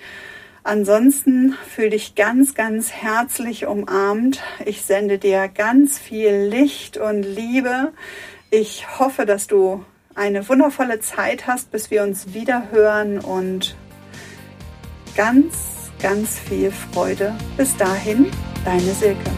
Ansonsten 0.63 1.55
fühle 1.75 1.91
dich 1.91 2.15
ganz, 2.15 2.55
ganz 2.55 2.93
herzlich 2.93 3.67
umarmt. 3.67 4.41
Ich 4.65 4.83
sende 4.83 5.19
dir 5.19 5.49
ganz 5.49 5.99
viel 5.99 6.49
Licht 6.49 6.97
und 6.97 7.23
Liebe. 7.23 7.93
Ich 8.51 8.99
hoffe, 8.99 9.25
dass 9.27 9.47
du 9.47 9.85
eine 10.15 10.49
wundervolle 10.49 11.01
Zeit 11.01 11.47
hast, 11.47 11.71
bis 11.71 11.91
wir 11.91 12.03
uns 12.03 12.35
wieder 12.35 12.71
hören 12.73 13.21
und 13.21 13.77
ganz, 15.17 15.91
ganz 16.03 16.39
viel 16.39 16.71
Freude. 16.71 17.35
Bis 17.57 17.77
dahin, 17.77 18.27
deine 18.65 18.93
Silke. 18.93 19.31